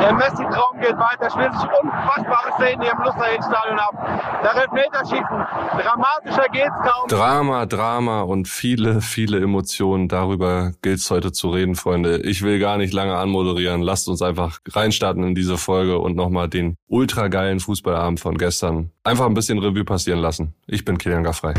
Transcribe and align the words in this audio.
Der 0.00 0.14
Messi-Traum 0.14 0.80
geht 0.80 0.96
weiter, 0.96 1.30
spielt 1.30 1.52
sich 1.52 1.68
unfassbare 1.82 2.52
Szenen 2.56 2.82
hier 2.82 2.92
im 2.92 3.02
Lusterhildstadion 3.04 3.78
ab. 3.78 4.40
Der 4.42 4.62
Elfmeterschießen, 4.62 5.46
dramatischer 5.78 6.48
geht's 6.52 6.74
kaum. 6.82 7.08
Drama, 7.08 7.66
Drama 7.66 8.22
und 8.22 8.48
viele, 8.48 9.02
viele 9.02 9.40
Emotionen. 9.40 10.08
Darüber 10.08 10.72
gilt's 10.80 11.10
heute 11.10 11.32
zu 11.32 11.50
reden, 11.50 11.74
Freunde. 11.74 12.18
Ich 12.22 12.42
will 12.42 12.58
gar 12.58 12.78
nicht 12.78 12.94
lange 12.94 13.16
anmoderieren. 13.16 13.82
Lasst 13.82 14.08
uns 14.08 14.22
einfach 14.22 14.58
reinstarten 14.68 15.22
in 15.22 15.34
diese 15.34 15.58
Folge 15.58 15.98
und 15.98 16.16
nochmal 16.16 16.48
den 16.48 16.76
ultra 16.88 17.28
geilen 17.28 17.60
Fußballabend 17.60 18.20
von 18.20 18.38
gestern 18.38 18.90
einfach 19.04 19.26
ein 19.26 19.34
bisschen 19.34 19.58
Revue 19.58 19.84
passieren 19.84 20.20
lassen. 20.20 20.54
Ich 20.66 20.84
bin 20.84 20.96
Kilian 20.96 21.24
Gaffrey. 21.24 21.54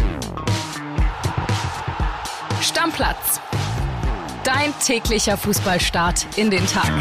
Stammplatz. 2.59 3.39
Dein 4.43 4.73
täglicher 4.83 5.37
Fußballstart 5.37 6.25
in 6.37 6.49
den 6.49 6.65
Tag. 6.65 6.91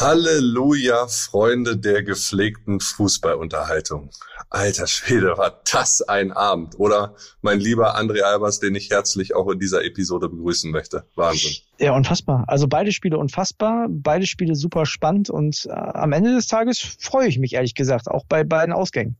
Halleluja, 0.00 1.08
Freunde 1.08 1.76
der 1.76 2.02
gepflegten 2.02 2.80
Fußballunterhaltung. 2.80 4.08
Alter 4.48 4.86
Schwede, 4.86 5.36
war 5.36 5.60
das 5.70 6.00
ein 6.00 6.32
Abend. 6.32 6.80
Oder 6.80 7.14
mein 7.42 7.60
lieber 7.60 7.98
André 7.98 8.22
Albers, 8.22 8.60
den 8.60 8.74
ich 8.74 8.88
herzlich 8.88 9.36
auch 9.36 9.50
in 9.50 9.58
dieser 9.58 9.84
Episode 9.84 10.30
begrüßen 10.30 10.70
möchte. 10.70 11.04
Wahnsinn. 11.16 11.52
Ja, 11.78 11.94
unfassbar. 11.94 12.44
Also 12.46 12.66
beide 12.66 12.92
Spiele 12.92 13.18
unfassbar, 13.18 13.88
beide 13.90 14.26
Spiele 14.26 14.54
super 14.54 14.86
spannend 14.86 15.28
und 15.28 15.66
äh, 15.66 15.72
am 15.72 16.12
Ende 16.12 16.34
des 16.34 16.46
Tages 16.46 16.80
freue 16.98 17.28
ich 17.28 17.38
mich 17.38 17.52
ehrlich 17.52 17.74
gesagt, 17.74 18.08
auch 18.08 18.24
bei 18.26 18.42
beiden 18.42 18.72
Ausgängen. 18.72 19.16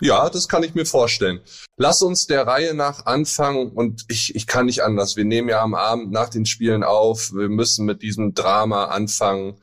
Ja, 0.00 0.30
das 0.30 0.48
kann 0.48 0.62
ich 0.62 0.74
mir 0.74 0.86
vorstellen. 0.86 1.40
Lass 1.76 2.02
uns 2.02 2.28
der 2.28 2.46
Reihe 2.46 2.72
nach 2.74 3.04
anfangen 3.04 3.72
und 3.72 4.04
ich, 4.06 4.36
ich 4.36 4.46
kann 4.46 4.66
nicht 4.66 4.84
anders. 4.84 5.16
Wir 5.16 5.24
nehmen 5.24 5.48
ja 5.48 5.60
am 5.60 5.74
Abend 5.74 6.12
nach 6.12 6.28
den 6.28 6.46
Spielen 6.46 6.84
auf. 6.84 7.32
Wir 7.34 7.48
müssen 7.48 7.84
mit 7.84 8.00
diesem 8.00 8.32
Drama 8.32 8.84
anfangen. 8.86 9.56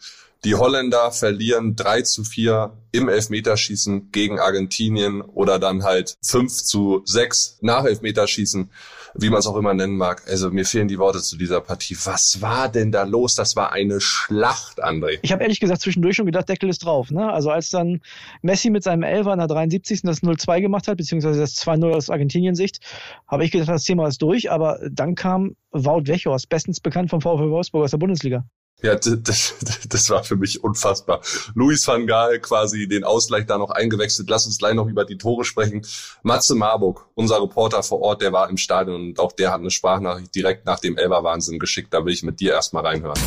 Die 0.44 0.56
Holländer 0.56 1.12
verlieren 1.12 1.76
3 1.76 2.04
zu 2.04 2.24
4 2.24 2.72
im 2.92 3.10
Elfmeterschießen 3.10 4.12
gegen 4.12 4.40
Argentinien 4.40 5.22
oder 5.22 5.58
dann 5.60 5.84
halt 5.84 6.16
5 6.24 6.64
zu 6.64 7.02
6 7.06 7.60
nach 7.62 7.86
Elfmeterschießen, 7.86 8.70
wie 9.16 9.30
man 9.30 9.40
es 9.40 9.48
auch 9.48 9.56
immer 9.56 9.74
nennen 9.74 9.98
mag. 9.98 10.24
Also 10.28 10.52
mir 10.52 10.66
fehlen 10.66 10.88
die 10.88 11.00
Worte 11.00 11.22
zu 11.22 11.38
dieser 11.38 11.60
Partie. 11.62 11.98
Was 12.04 12.42
war 12.42 12.70
denn 12.70 12.92
da 12.92 13.04
los? 13.04 13.36
Das 13.36 13.56
war 13.56 13.72
eine 13.72 14.00
Schlacht, 14.00 14.84
André. 14.84 15.20
Ich 15.24 15.32
habe 15.32 15.42
ehrlich 15.42 15.60
gesagt 15.60 15.82
zwischendurch 15.82 16.16
schon 16.16 16.28
gedacht, 16.28 16.50
Deckel 16.50 16.70
ist 16.70 16.86
drauf. 16.86 17.10
Ne? 17.10 17.32
Also 17.32 17.50
als 17.50 17.70
dann 17.70 18.02
Messi 18.42 18.70
mit 18.70 18.84
seinem 18.84 19.04
Elfer 19.04 19.34
in 19.34 19.40
der 19.40 19.48
73. 19.48 20.04
das 20.04 20.22
0-2 20.22 20.62
gemacht 20.62 20.88
hat, 20.88 20.98
beziehungsweise 20.98 21.40
das 21.40 21.56
2-0 21.56 21.94
aus 21.94 22.10
Argentinien-Sicht, 22.10 22.80
habe 23.28 23.44
ich 23.44 23.52
gedacht, 23.52 23.70
das 23.70 23.84
Thema 23.84 24.08
ist 24.08 24.22
durch. 24.22 24.52
Aber 24.52 24.80
dann 24.92 25.16
kam 25.16 25.56
Wout 25.72 26.04
Wechhorst, 26.06 26.48
bestens 26.48 26.80
bekannt 26.80 27.10
vom 27.10 27.22
VfL 27.22 27.50
Wolfsburg 27.50 27.86
aus 27.86 27.92
der 27.92 27.98
Bundesliga. 27.98 28.46
Ja, 28.84 28.96
das, 28.96 29.56
das 29.90 30.10
war 30.10 30.24
für 30.24 30.36
mich 30.36 30.64
unfassbar. 30.64 31.22
Luis 31.56 31.88
van 31.88 32.06
Gaal 32.06 32.40
quasi 32.40 32.88
den 32.88 33.04
Ausgleich 33.04 33.46
da 33.48 33.58
noch 33.58 33.72
eingewechselt. 33.72 34.30
Lass 34.30 34.46
uns 34.46 34.60
gleich 34.60 34.76
noch 34.76 34.88
über 34.88 35.04
die 35.04 35.18
Tore 35.18 35.46
sprechen. 35.46 35.86
Matze 36.22 36.54
Marburg, 36.54 37.08
unser 37.16 37.42
Reporter 37.42 37.82
vor 37.82 38.02
Ort, 38.02 38.22
der 38.22 38.34
war 38.34 38.50
im 38.50 38.58
Stadion 38.58 39.10
und 39.10 39.20
auch 39.20 39.32
der 39.32 39.52
hat 39.52 39.62
eine 39.62 39.72
Sprachnachricht 39.72 40.34
direkt 40.36 40.66
nach 40.66 40.80
dem 40.80 40.96
Elber-Wahnsinn 40.96 41.58
geschickt. 41.58 41.94
Da 41.94 42.06
will 42.06 42.14
ich 42.14 42.22
mit 42.22 42.40
dir 42.40 42.54
erstmal 42.54 42.86
reinhören. 42.86 43.20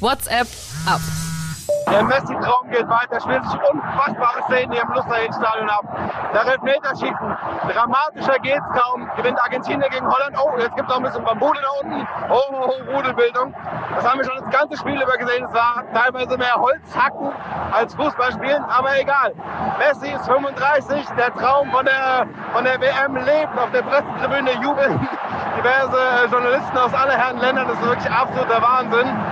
WhatsApp 0.00 0.48
ab. 0.86 1.00
Der 1.90 2.02
Messi-Traum 2.04 2.70
geht 2.70 2.88
weiter, 2.88 3.20
spielt 3.20 3.44
sich 3.44 3.60
unfassbare 3.70 4.42
Szenen 4.44 4.72
hier 4.72 4.82
im 4.82 4.92
Lusterhildstadion 4.92 5.68
ab. 5.68 5.84
Der 6.32 6.52
Elfmeterschießen, 6.52 7.36
dramatischer 7.68 8.38
geht's 8.40 8.66
kaum. 8.74 9.10
Gewinnt 9.16 9.40
Argentinien 9.42 9.90
gegen 9.90 10.06
Holland. 10.06 10.36
Oh, 10.38 10.58
jetzt 10.58 10.76
gibt's 10.76 10.92
auch 10.92 10.96
ein 10.96 11.02
bisschen 11.02 11.24
Bambule 11.24 11.60
da 11.60 11.68
unten. 11.82 12.08
Oh, 12.30 12.40
oh, 12.52 12.70
oh, 12.70 12.96
Rudelbildung. 12.96 13.54
Das 13.94 14.08
haben 14.08 14.18
wir 14.18 14.24
schon 14.24 14.38
das 14.42 14.50
ganze 14.50 14.76
Spiel 14.76 15.00
über 15.00 15.16
gesehen. 15.16 15.44
Es 15.44 15.54
war 15.54 15.84
teilweise 15.92 16.36
mehr 16.38 16.54
Holzhacken 16.54 17.32
als 17.72 17.94
Fußballspielen, 17.94 18.64
aber 18.64 18.98
egal. 19.00 19.32
Messi 19.78 20.12
ist 20.12 20.26
35, 20.26 21.08
der 21.16 21.34
Traum 21.34 21.70
von 21.70 21.84
der, 21.84 22.26
von 22.52 22.64
der 22.64 22.80
WM 22.80 23.16
lebt. 23.16 23.58
Auf 23.58 23.70
der 23.72 23.82
Pressetribüne 23.82 24.52
jubeln 24.62 25.08
diverse 25.58 26.28
Journalisten 26.30 26.78
aus 26.78 26.94
aller 26.94 27.16
Herren 27.16 27.38
Ländern. 27.38 27.68
Das 27.68 27.76
ist 27.78 27.86
wirklich 27.86 28.10
absoluter 28.10 28.62
Wahnsinn. 28.62 29.31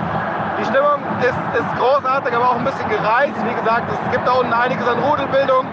Die 0.61 0.67
Stimmung 0.67 1.01
ist, 1.21 1.41
ist 1.57 1.79
großartig, 1.81 2.37
aber 2.37 2.51
auch 2.51 2.57
ein 2.57 2.65
bisschen 2.65 2.89
gereizt. 2.91 3.41
Wie 3.49 3.55
gesagt, 3.55 3.91
es 3.91 4.13
gibt 4.13 4.29
da 4.29 4.33
unten 4.33 4.53
einiges 4.53 4.87
an 4.87 4.99
Rudelbildung. 4.99 5.67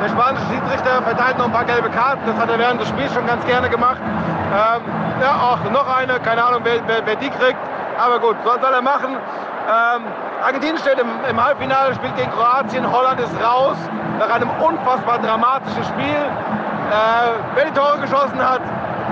Der 0.00 0.08
spanische 0.08 0.46
Schiedsrichter 0.46 1.02
verteilt 1.02 1.36
noch 1.36 1.44
ein 1.44 1.52
paar 1.52 1.66
gelbe 1.66 1.90
Karten. 1.90 2.22
Das 2.24 2.36
hat 2.40 2.48
er 2.48 2.58
während 2.58 2.80
des 2.80 2.88
Spiels 2.88 3.12
schon 3.12 3.26
ganz 3.26 3.44
gerne 3.44 3.68
gemacht. 3.68 4.00
Ähm, 4.00 4.80
ja, 5.20 5.36
auch 5.36 5.70
noch 5.70 5.86
eine. 5.94 6.18
Keine 6.20 6.42
Ahnung, 6.42 6.62
wer, 6.64 6.80
wer, 6.86 7.04
wer 7.04 7.16
die 7.16 7.28
kriegt. 7.28 7.58
Aber 8.02 8.18
gut, 8.18 8.36
soll, 8.42 8.58
soll 8.62 8.72
er 8.72 8.80
machen. 8.80 9.12
Ähm, 9.12 10.02
Argentinien 10.42 10.78
steht 10.78 10.98
im, 10.98 11.08
im, 11.28 11.44
Halbfinale, 11.44 11.94
spielt 11.94 12.16
gegen 12.16 12.30
Kroatien. 12.30 12.90
Holland 12.90 13.20
ist 13.20 13.34
raus 13.44 13.76
nach 14.18 14.30
einem 14.34 14.48
unfassbar 14.58 15.18
dramatischen 15.18 15.84
Spiel. 15.84 16.16
Äh, 16.16 17.36
wer 17.56 17.66
die 17.66 17.72
Tore 17.72 17.98
geschossen 18.00 18.40
hat, 18.40 18.62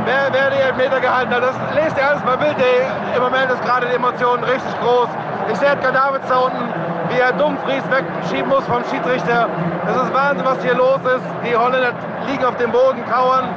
wer, 0.04 0.28
wer 0.32 0.50
die 0.50 0.60
Elfmeter 0.60 1.00
gehalten 1.00 1.32
hat. 1.34 1.42
Das 1.42 1.56
lest 1.74 1.96
ihr 1.96 2.08
alles 2.08 2.22
bei 2.22 2.36
Bild. 2.36 2.56
Im 3.16 3.22
Moment 3.22 3.50
ist 3.50 3.62
gerade 3.62 3.86
die 3.86 3.94
Emotion 3.94 4.42
richtig 4.44 4.72
groß. 4.80 5.08
Ich 5.50 5.58
sehe 5.58 5.68
Edgar 5.68 5.92
Davids 5.92 6.28
da 6.28 6.38
unten, 6.38 6.72
wie 7.08 7.18
er 7.18 7.32
Dumfries 7.32 7.82
wegschieben 7.90 8.48
muss 8.48 8.64
vom 8.66 8.84
Schiedsrichter. 8.84 9.48
Das 9.86 9.96
ist 9.96 10.12
Wahnsinn, 10.12 10.44
was 10.44 10.62
hier 10.62 10.74
los 10.74 11.00
ist. 11.04 11.24
Die 11.44 11.56
Holländer 11.56 11.92
liegen 12.26 12.44
auf 12.44 12.56
dem 12.56 12.70
Boden, 12.70 13.04
kauern. 13.10 13.48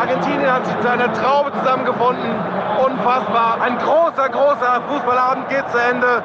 Argentinien 0.00 0.50
hat 0.50 0.66
sich 0.66 0.78
zu 0.80 0.90
einer 0.90 1.12
Traube 1.12 1.52
zusammengefunden. 1.58 2.30
Unfassbar. 2.84 3.58
Ein 3.62 3.78
großer, 3.78 4.28
großer 4.28 4.80
Fußballabend 4.88 5.48
geht 5.48 5.68
zu 5.70 5.78
Ende. 5.78 6.22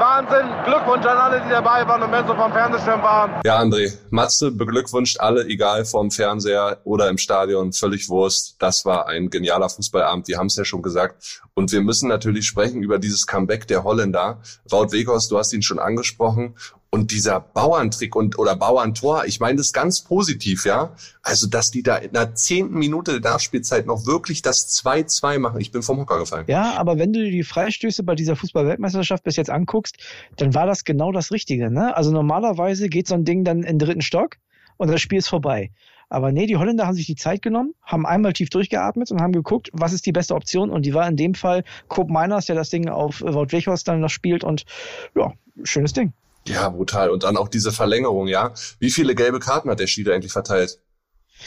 Wahnsinn. 0.00 0.48
Glückwunsch 0.64 1.04
an 1.04 1.18
alle, 1.18 1.42
die 1.42 1.50
dabei 1.50 1.86
waren 1.86 2.02
und 2.02 2.10
wenn 2.10 2.26
sie 2.26 2.34
vom 2.34 2.52
Fernsehschirm 2.52 3.02
waren. 3.02 3.40
Ja, 3.44 3.60
André, 3.60 3.92
Matze 4.08 4.50
beglückwünscht 4.50 5.20
alle, 5.20 5.44
egal 5.44 5.84
vom 5.84 6.10
Fernseher 6.10 6.80
oder 6.84 7.08
im 7.10 7.18
Stadion, 7.18 7.72
völlig 7.72 8.08
Wurst. 8.08 8.56
Das 8.58 8.84
war 8.86 9.06
ein 9.08 9.28
genialer 9.28 9.68
Fußballabend. 9.68 10.26
Wir 10.26 10.38
haben 10.38 10.46
es 10.46 10.56
ja 10.56 10.64
schon 10.64 10.82
gesagt. 10.82 11.42
Und 11.54 11.70
wir 11.72 11.82
müssen 11.82 12.08
natürlich 12.08 12.46
sprechen 12.46 12.82
über 12.82 12.98
dieses 12.98 13.26
Comeback 13.26 13.66
der 13.66 13.84
Holländer. 13.84 14.40
Wout 14.68 14.92
Weghorst, 14.92 15.30
du 15.30 15.38
hast 15.38 15.52
ihn 15.52 15.62
schon 15.62 15.78
angesprochen. 15.78 16.56
Und 16.92 17.12
dieser 17.12 17.38
Bauerntrick 17.38 18.16
und 18.16 18.36
oder 18.36 18.56
Bauerntor, 18.56 19.24
ich 19.24 19.38
meine 19.38 19.58
das 19.58 19.72
ganz 19.72 20.00
positiv, 20.00 20.66
ja. 20.66 20.92
Also, 21.22 21.46
dass 21.46 21.70
die 21.70 21.84
da 21.84 21.96
in 21.96 22.12
der 22.12 22.34
zehnten 22.34 22.74
Minute 22.74 23.20
der 23.20 23.30
Nachspielzeit 23.30 23.86
noch 23.86 24.06
wirklich 24.06 24.42
das 24.42 24.82
2-2 24.82 25.38
machen. 25.38 25.60
Ich 25.60 25.70
bin 25.70 25.82
vom 25.82 25.98
Hocker 25.98 26.18
gefallen. 26.18 26.46
Ja, 26.48 26.74
aber 26.76 26.98
wenn 26.98 27.12
du 27.12 27.22
dir 27.22 27.30
die 27.30 27.44
Freistöße 27.44 28.02
bei 28.02 28.16
dieser 28.16 28.34
Fußball-Weltmeisterschaft 28.34 29.22
bis 29.22 29.36
jetzt 29.36 29.50
anguckst, 29.50 29.98
dann 30.36 30.52
war 30.54 30.66
das 30.66 30.84
genau 30.84 31.12
das 31.12 31.30
Richtige. 31.30 31.70
Ne? 31.70 31.96
Also 31.96 32.10
normalerweise 32.10 32.88
geht 32.88 33.06
so 33.06 33.14
ein 33.14 33.24
Ding 33.24 33.44
dann 33.44 33.58
in 33.58 33.78
den 33.78 33.86
dritten 33.86 34.02
Stock 34.02 34.38
und 34.76 34.90
das 34.90 35.00
Spiel 35.00 35.18
ist 35.18 35.28
vorbei. 35.28 35.70
Aber 36.08 36.32
nee, 36.32 36.46
die 36.46 36.56
Holländer 36.56 36.88
haben 36.88 36.96
sich 36.96 37.06
die 37.06 37.14
Zeit 37.14 37.40
genommen, 37.40 37.72
haben 37.84 38.04
einmal 38.04 38.32
tief 38.32 38.50
durchgeatmet 38.50 39.12
und 39.12 39.20
haben 39.20 39.32
geguckt, 39.32 39.70
was 39.72 39.92
ist 39.92 40.06
die 40.06 40.12
beste 40.12 40.34
Option. 40.34 40.70
Und 40.70 40.84
die 40.84 40.92
war 40.92 41.06
in 41.06 41.16
dem 41.16 41.34
Fall 41.34 41.62
Coop 41.86 42.10
Miners, 42.10 42.46
der 42.46 42.56
das 42.56 42.68
Ding 42.68 42.88
auf 42.88 43.20
Wout 43.20 43.52
Weghorst 43.52 43.86
dann 43.86 44.00
noch 44.00 44.10
spielt. 44.10 44.42
Und 44.42 44.64
ja, 45.14 45.32
schönes 45.62 45.92
Ding. 45.92 46.12
Ja, 46.46 46.68
brutal. 46.68 47.10
Und 47.10 47.22
dann 47.22 47.36
auch 47.36 47.48
diese 47.48 47.72
Verlängerung, 47.72 48.26
ja. 48.26 48.52
Wie 48.78 48.90
viele 48.90 49.14
gelbe 49.14 49.38
Karten 49.38 49.70
hat 49.70 49.80
der 49.80 49.86
Schieder 49.86 50.14
eigentlich 50.14 50.32
verteilt? 50.32 50.80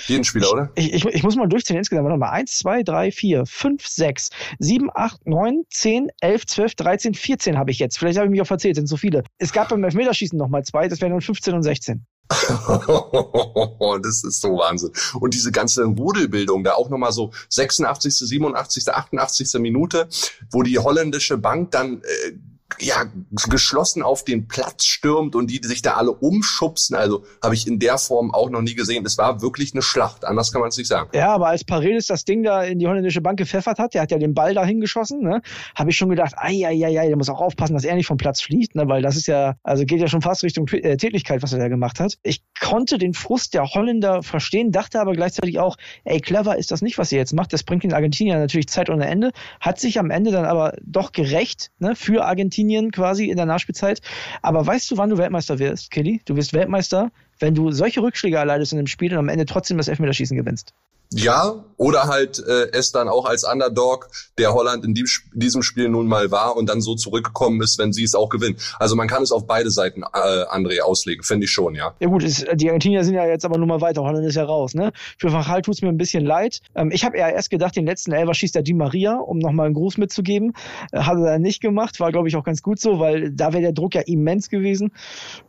Jeden 0.08 0.24
Spieler, 0.24 0.52
oder? 0.52 0.72
Ich, 0.76 0.94
ich, 0.94 1.06
ich 1.06 1.24
muss 1.24 1.36
mal 1.36 1.48
durchzählen 1.48 1.80
insgesamt. 1.80 2.06
Warte 2.06 2.18
mal. 2.18 2.30
1, 2.30 2.58
2, 2.60 2.84
3, 2.84 3.12
4, 3.12 3.46
5, 3.46 3.88
6, 3.88 4.30
7, 4.60 4.90
8, 4.94 5.28
9, 5.28 5.64
10, 5.70 6.10
11, 6.20 6.46
12, 6.46 6.76
13, 6.76 7.14
14 7.14 7.58
habe 7.58 7.72
ich 7.72 7.80
jetzt. 7.80 7.98
Vielleicht 7.98 8.18
habe 8.18 8.28
ich 8.28 8.32
mich 8.32 8.42
auch 8.42 8.48
verzählt, 8.48 8.76
sind 8.76 8.88
so 8.88 8.98
viele. 8.98 9.24
Es 9.38 9.54
gab 9.54 9.70
beim 9.70 9.84
Elfmeterschießen 9.84 10.38
nochmal 10.38 10.64
zwei, 10.64 10.88
das 10.88 11.02
wären 11.02 11.12
dann 11.12 11.22
15 11.22 11.54
und 11.54 11.64
16. 11.64 12.06
das 12.30 14.24
ist 14.24 14.42
so 14.42 14.58
Wahnsinn. 14.58 14.92
Und 15.20 15.34
diese 15.34 15.52
ganze 15.52 15.84
Rudelbildung, 15.84 16.64
da 16.64 16.74
auch 16.74 16.90
nochmal 16.90 17.12
so 17.12 17.32
86., 17.50 18.16
87., 18.16 18.88
88. 18.90 19.54
Minute, 19.60 20.08
wo 20.52 20.64
die 20.64 20.80
holländische 20.80 21.38
Bank 21.38 21.72
dann 21.72 22.02
äh, 22.02 22.32
ja, 22.80 23.06
geschlossen 23.50 24.04
auf 24.04 24.24
den 24.24 24.48
Platz 24.48 24.86
stürmt 24.86 25.36
und 25.36 25.50
die, 25.50 25.62
sich 25.64 25.82
da 25.82 25.94
alle 25.94 26.12
umschubsen. 26.12 26.96
Also 26.96 27.24
habe 27.42 27.56
ich 27.56 27.68
in 27.68 27.80
der 27.80 27.98
Form 27.98 28.34
auch 28.34 28.50
noch 28.50 28.62
nie 28.62 28.76
gesehen. 28.76 29.06
Es 29.06 29.18
war 29.18 29.42
wirklich 29.42 29.74
eine 29.74 29.82
Schlacht, 29.82 30.26
anders 30.26 30.52
kann 30.52 30.62
man 30.62 30.70
es 30.70 30.78
nicht 30.78 30.88
sagen. 30.88 31.10
Ja, 31.14 31.34
aber 31.34 31.48
als 31.48 31.64
Paredes 31.64 32.08
das 32.08 32.26
Ding 32.26 32.44
da 32.44 32.64
in 32.64 32.80
die 32.80 32.88
holländische 32.88 33.22
Bank 33.22 33.38
gepfeffert 33.38 33.80
hat, 33.80 33.94
der 33.94 34.02
hat 34.02 34.12
ja 34.12 34.18
den 34.18 34.34
Ball 34.34 34.54
dahin 34.54 34.80
geschossen, 34.80 35.22
ne, 35.22 35.42
habe 35.76 35.92
ich 35.92 35.98
schon 35.98 36.10
gedacht, 36.10 36.34
ai, 36.38 36.66
ai, 36.66 36.86
ai, 36.86 37.00
ai, 37.00 37.08
der 37.08 37.18
muss 37.18 37.30
auch 37.30 37.42
aufpassen, 37.42 37.74
dass 37.74 37.84
er 37.84 37.96
nicht 37.96 38.08
vom 38.08 38.18
Platz 38.18 38.42
fliegt, 38.42 38.76
ne, 38.76 38.88
weil 38.88 39.02
das 39.02 39.16
ist 39.16 39.28
ja, 39.28 39.56
also 39.64 39.86
geht 39.86 40.00
ja 40.00 40.08
schon 40.08 40.22
fast 40.22 40.44
Richtung 40.44 40.68
äh, 40.70 40.98
Tätigkeit, 40.98 41.44
was 41.44 41.54
er 41.54 41.60
da 41.60 41.68
gemacht 41.68 42.00
hat. 42.00 42.18
Ich 42.24 42.44
konnte 42.60 42.98
den 42.98 43.14
Frust 43.14 43.54
der 43.54 43.66
Holländer 43.66 44.24
verstehen, 44.24 44.72
dachte 44.72 45.00
aber 45.00 45.14
gleichzeitig 45.14 45.60
auch, 45.60 45.78
ey, 46.04 46.20
clever 46.20 46.58
ist 46.58 46.72
das 46.72 46.82
nicht, 46.82 46.98
was 46.98 47.12
ihr 47.12 47.18
jetzt 47.18 47.34
macht. 47.34 47.54
Das 47.54 47.64
bringt 47.64 47.84
den 47.84 47.94
Argentinier 47.94 48.38
natürlich 48.38 48.68
Zeit 48.68 48.90
ohne 48.90 49.06
Ende, 49.06 49.32
hat 49.60 49.80
sich 49.80 50.00
am 50.00 50.10
Ende 50.10 50.32
dann 50.32 50.46
aber 50.46 50.74
doch 50.82 51.12
gerecht, 51.12 51.72
ne, 51.80 51.96
für 51.96 52.26
Argentinien 52.26 52.63
Argentinien 52.64 52.92
quasi 52.92 53.30
in 53.30 53.38
der 53.38 53.46
Nachspielzeit. 53.46 54.02
Aber 54.42 54.66
weißt 54.66 54.90
du, 54.92 54.98
wann 54.98 55.10
du 55.10 55.18
Weltmeister 55.18 55.60
wirst, 55.60 55.92
Kelly? 55.92 56.22
Du 56.26 56.36
wirst 56.36 56.54
Weltmeister, 56.54 57.12
wenn 57.40 57.56
du 57.56 57.72
solche 57.72 58.02
Rückschläge 58.02 58.38
erleidest 58.38 58.72
in 58.72 58.78
dem 58.78 58.88
Spiel 58.88 59.12
und 59.14 59.20
am 59.20 59.30
Ende 59.30 59.46
trotzdem 59.46 59.78
das 59.78 59.88
Elfmeterschießen 59.88 60.38
gewinnst. 60.38 60.74
Ja, 61.16 61.64
oder 61.78 62.04
halt 62.04 62.40
äh, 62.40 62.70
es 62.72 62.92
dann 62.92 63.10
auch 63.10 63.26
als 63.26 63.44
Underdog, 63.44 64.08
der 64.38 64.54
Holland 64.54 64.86
in 64.86 64.94
die, 64.94 65.06
diesem 65.34 65.64
Spiel 65.64 65.90
nun 65.90 66.08
mal 66.08 66.32
war 66.32 66.56
und 66.56 66.70
dann 66.70 66.82
so 66.82 66.96
zurückgekommen 66.96 67.62
ist, 67.62 67.78
wenn 67.78 67.94
sie 67.94 68.04
es 68.04 68.16
auch 68.16 68.30
gewinnen. 68.30 68.58
Also 68.80 68.96
man 68.96 69.08
kann 69.08 69.24
es 69.24 69.32
auf 69.32 69.46
beide 69.46 69.70
Seiten, 69.70 70.02
äh, 70.02 70.06
André, 70.06 70.82
auslegen, 70.82 71.24
finde 71.24 71.46
ich 71.46 71.52
schon, 71.52 71.76
ja. 71.76 71.94
Ja 72.00 72.08
gut, 72.08 72.24
ist, 72.24 72.46
die 72.56 72.70
Argentinier 72.70 73.04
sind 73.04 73.16
ja 73.16 73.26
jetzt 73.26 73.46
aber 73.46 73.58
nur 73.58 73.68
mal 73.68 73.82
weiter, 73.82 74.02
Holland 74.02 74.26
ist 74.26 74.36
ja 74.36 74.44
raus. 74.44 74.74
Ne? 74.74 74.92
Für 75.18 75.32
Van 75.32 75.44
Gaal 75.44 75.62
tut 75.62 75.76
es 75.76 75.82
mir 75.82 75.90
ein 75.90 75.98
bisschen 75.98 76.26
leid. 76.26 76.62
Ähm, 76.76 76.92
ich 76.92 77.04
habe 77.04 77.18
ja 77.18 77.30
erst 77.30 77.50
gedacht, 77.50 77.76
den 77.76 77.86
letzten 77.86 78.12
Elfer 78.12 78.34
schießt 78.34 78.56
der 78.56 78.64
Di 78.64 78.74
Maria, 78.74 79.16
um 79.16 79.40
nochmal 79.40 79.68
einen 79.68 79.76
Gruß 79.76 79.98
mitzugeben. 79.98 80.54
Äh, 80.92 81.02
hat 81.02 81.18
er 81.18 81.40
nicht 81.40 81.62
gemacht, 81.62 82.00
war 82.00 82.12
glaube 82.12 82.28
ich 82.28 82.36
auch 82.36 82.44
ganz 82.44 82.62
gut 82.62 82.80
so, 82.80 83.00
weil 83.00 83.32
da 83.32 83.54
wäre 83.54 83.62
der 83.62 83.74
Druck 83.74 83.96
ja 83.96 84.02
immens 84.02 84.50
gewesen. 84.50 84.94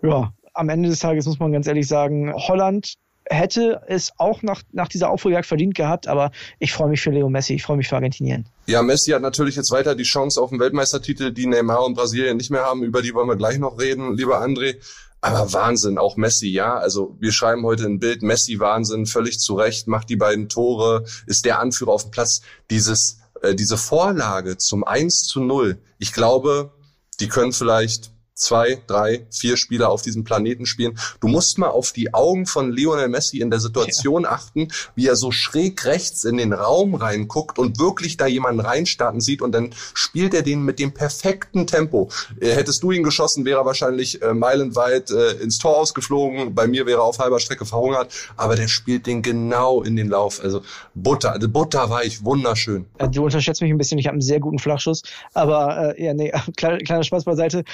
Ja, 0.02 0.32
am 0.54 0.68
Ende 0.68 0.88
des 0.88 1.00
Tages 1.00 1.26
muss 1.26 1.38
man 1.38 1.52
ganz 1.52 1.66
ehrlich 1.66 1.88
sagen, 1.88 2.32
Holland 2.32 2.94
hätte 3.28 3.82
es 3.86 4.12
auch 4.18 4.42
nach, 4.42 4.62
nach 4.72 4.88
dieser 4.88 5.10
Aufholjagd 5.10 5.46
verdient 5.46 5.74
gehabt, 5.74 6.06
aber 6.06 6.30
ich 6.58 6.72
freue 6.72 6.88
mich 6.88 7.00
für 7.00 7.10
Leo 7.10 7.28
Messi, 7.28 7.54
ich 7.54 7.62
freue 7.62 7.76
mich 7.76 7.88
für 7.88 7.96
Argentinien. 7.96 8.46
Ja, 8.66 8.82
Messi 8.82 9.12
hat 9.12 9.22
natürlich 9.22 9.56
jetzt 9.56 9.70
weiter 9.70 9.94
die 9.94 10.04
Chance 10.04 10.40
auf 10.40 10.50
den 10.50 10.60
Weltmeistertitel, 10.60 11.32
die 11.32 11.46
Neymar 11.46 11.84
und 11.84 11.94
Brasilien 11.94 12.36
nicht 12.36 12.50
mehr 12.50 12.64
haben, 12.64 12.82
über 12.82 13.02
die 13.02 13.14
wollen 13.14 13.28
wir 13.28 13.36
gleich 13.36 13.58
noch 13.58 13.78
reden, 13.78 14.16
lieber 14.16 14.42
André. 14.42 14.76
Aber 15.20 15.50
Wahnsinn, 15.54 15.96
auch 15.96 16.18
Messi, 16.18 16.48
ja. 16.48 16.76
Also 16.76 17.16
wir 17.18 17.32
schreiben 17.32 17.64
heute 17.64 17.86
ein 17.86 17.98
Bild, 17.98 18.22
Messi 18.22 18.58
Wahnsinn, 18.58 19.06
völlig 19.06 19.38
zu 19.38 19.54
Recht, 19.54 19.88
macht 19.88 20.10
die 20.10 20.16
beiden 20.16 20.50
Tore, 20.50 21.04
ist 21.26 21.46
der 21.46 21.60
Anführer 21.60 21.92
auf 21.92 22.02
dem 22.02 22.10
Platz. 22.10 22.42
Dieses, 22.68 23.20
äh, 23.40 23.54
diese 23.54 23.78
Vorlage 23.78 24.58
zum 24.58 24.84
1 24.84 25.22
zu 25.22 25.40
0, 25.40 25.78
ich 25.98 26.12
glaube, 26.12 26.74
die 27.20 27.28
können 27.28 27.52
vielleicht 27.52 28.13
zwei, 28.34 28.82
drei, 28.86 29.26
vier 29.30 29.56
Spieler 29.56 29.90
auf 29.90 30.02
diesem 30.02 30.24
Planeten 30.24 30.66
spielen. 30.66 30.98
Du 31.20 31.28
musst 31.28 31.58
mal 31.58 31.68
auf 31.68 31.92
die 31.92 32.12
Augen 32.12 32.46
von 32.46 32.72
Lionel 32.72 33.08
Messi 33.08 33.38
in 33.38 33.50
der 33.50 33.60
Situation 33.60 34.24
ja. 34.24 34.30
achten, 34.30 34.68
wie 34.94 35.06
er 35.06 35.16
so 35.16 35.30
schräg 35.30 35.84
rechts 35.84 36.24
in 36.24 36.36
den 36.36 36.52
Raum 36.52 36.94
reinguckt 36.94 37.58
und 37.58 37.78
wirklich 37.78 38.16
da 38.16 38.26
jemanden 38.26 38.60
reinstarten 38.60 39.20
sieht 39.20 39.40
und 39.40 39.52
dann 39.52 39.70
spielt 39.94 40.34
er 40.34 40.42
den 40.42 40.62
mit 40.62 40.78
dem 40.78 40.92
perfekten 40.92 41.66
Tempo. 41.66 42.10
Äh, 42.40 42.50
hättest 42.50 42.82
du 42.82 42.90
ihn 42.90 43.04
geschossen, 43.04 43.44
wäre 43.44 43.60
er 43.60 43.66
wahrscheinlich 43.66 44.20
äh, 44.20 44.34
meilenweit 44.34 45.10
äh, 45.10 45.32
ins 45.34 45.58
Tor 45.58 45.76
ausgeflogen. 45.76 46.54
Bei 46.54 46.66
mir 46.66 46.86
wäre 46.86 47.00
er 47.00 47.04
auf 47.04 47.18
halber 47.18 47.38
Strecke 47.38 47.64
verhungert, 47.64 48.12
aber 48.36 48.56
der 48.56 48.68
spielt 48.68 49.06
den 49.06 49.22
genau 49.22 49.82
in 49.82 49.94
den 49.96 50.08
Lauf. 50.08 50.40
Also 50.42 50.62
Butter, 50.94 51.32
also 51.32 51.48
Butter 51.48 51.88
war 51.88 52.04
ich 52.04 52.24
wunderschön. 52.24 52.86
Du 53.12 53.24
unterschätzt 53.24 53.62
mich 53.62 53.70
ein 53.70 53.78
bisschen, 53.78 53.98
ich 53.98 54.06
habe 54.06 54.14
einen 54.14 54.22
sehr 54.22 54.40
guten 54.40 54.58
Flachschuss, 54.58 55.02
aber 55.34 55.94
äh, 55.96 56.04
ja, 56.04 56.14
nee, 56.14 56.32
kleiner, 56.56 56.78
kleiner 56.78 57.04
Spaß 57.04 57.24
beiseite 57.24 57.64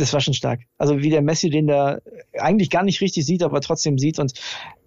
das 0.00 0.12
war 0.12 0.20
schon 0.20 0.34
stark. 0.34 0.60
Also 0.78 0.98
wie 0.98 1.10
der 1.10 1.22
Messi 1.22 1.50
den 1.50 1.66
da 1.66 1.98
eigentlich 2.38 2.70
gar 2.70 2.82
nicht 2.82 3.00
richtig 3.00 3.26
sieht, 3.26 3.42
aber 3.42 3.60
trotzdem 3.60 3.98
sieht 3.98 4.18
und 4.18 4.32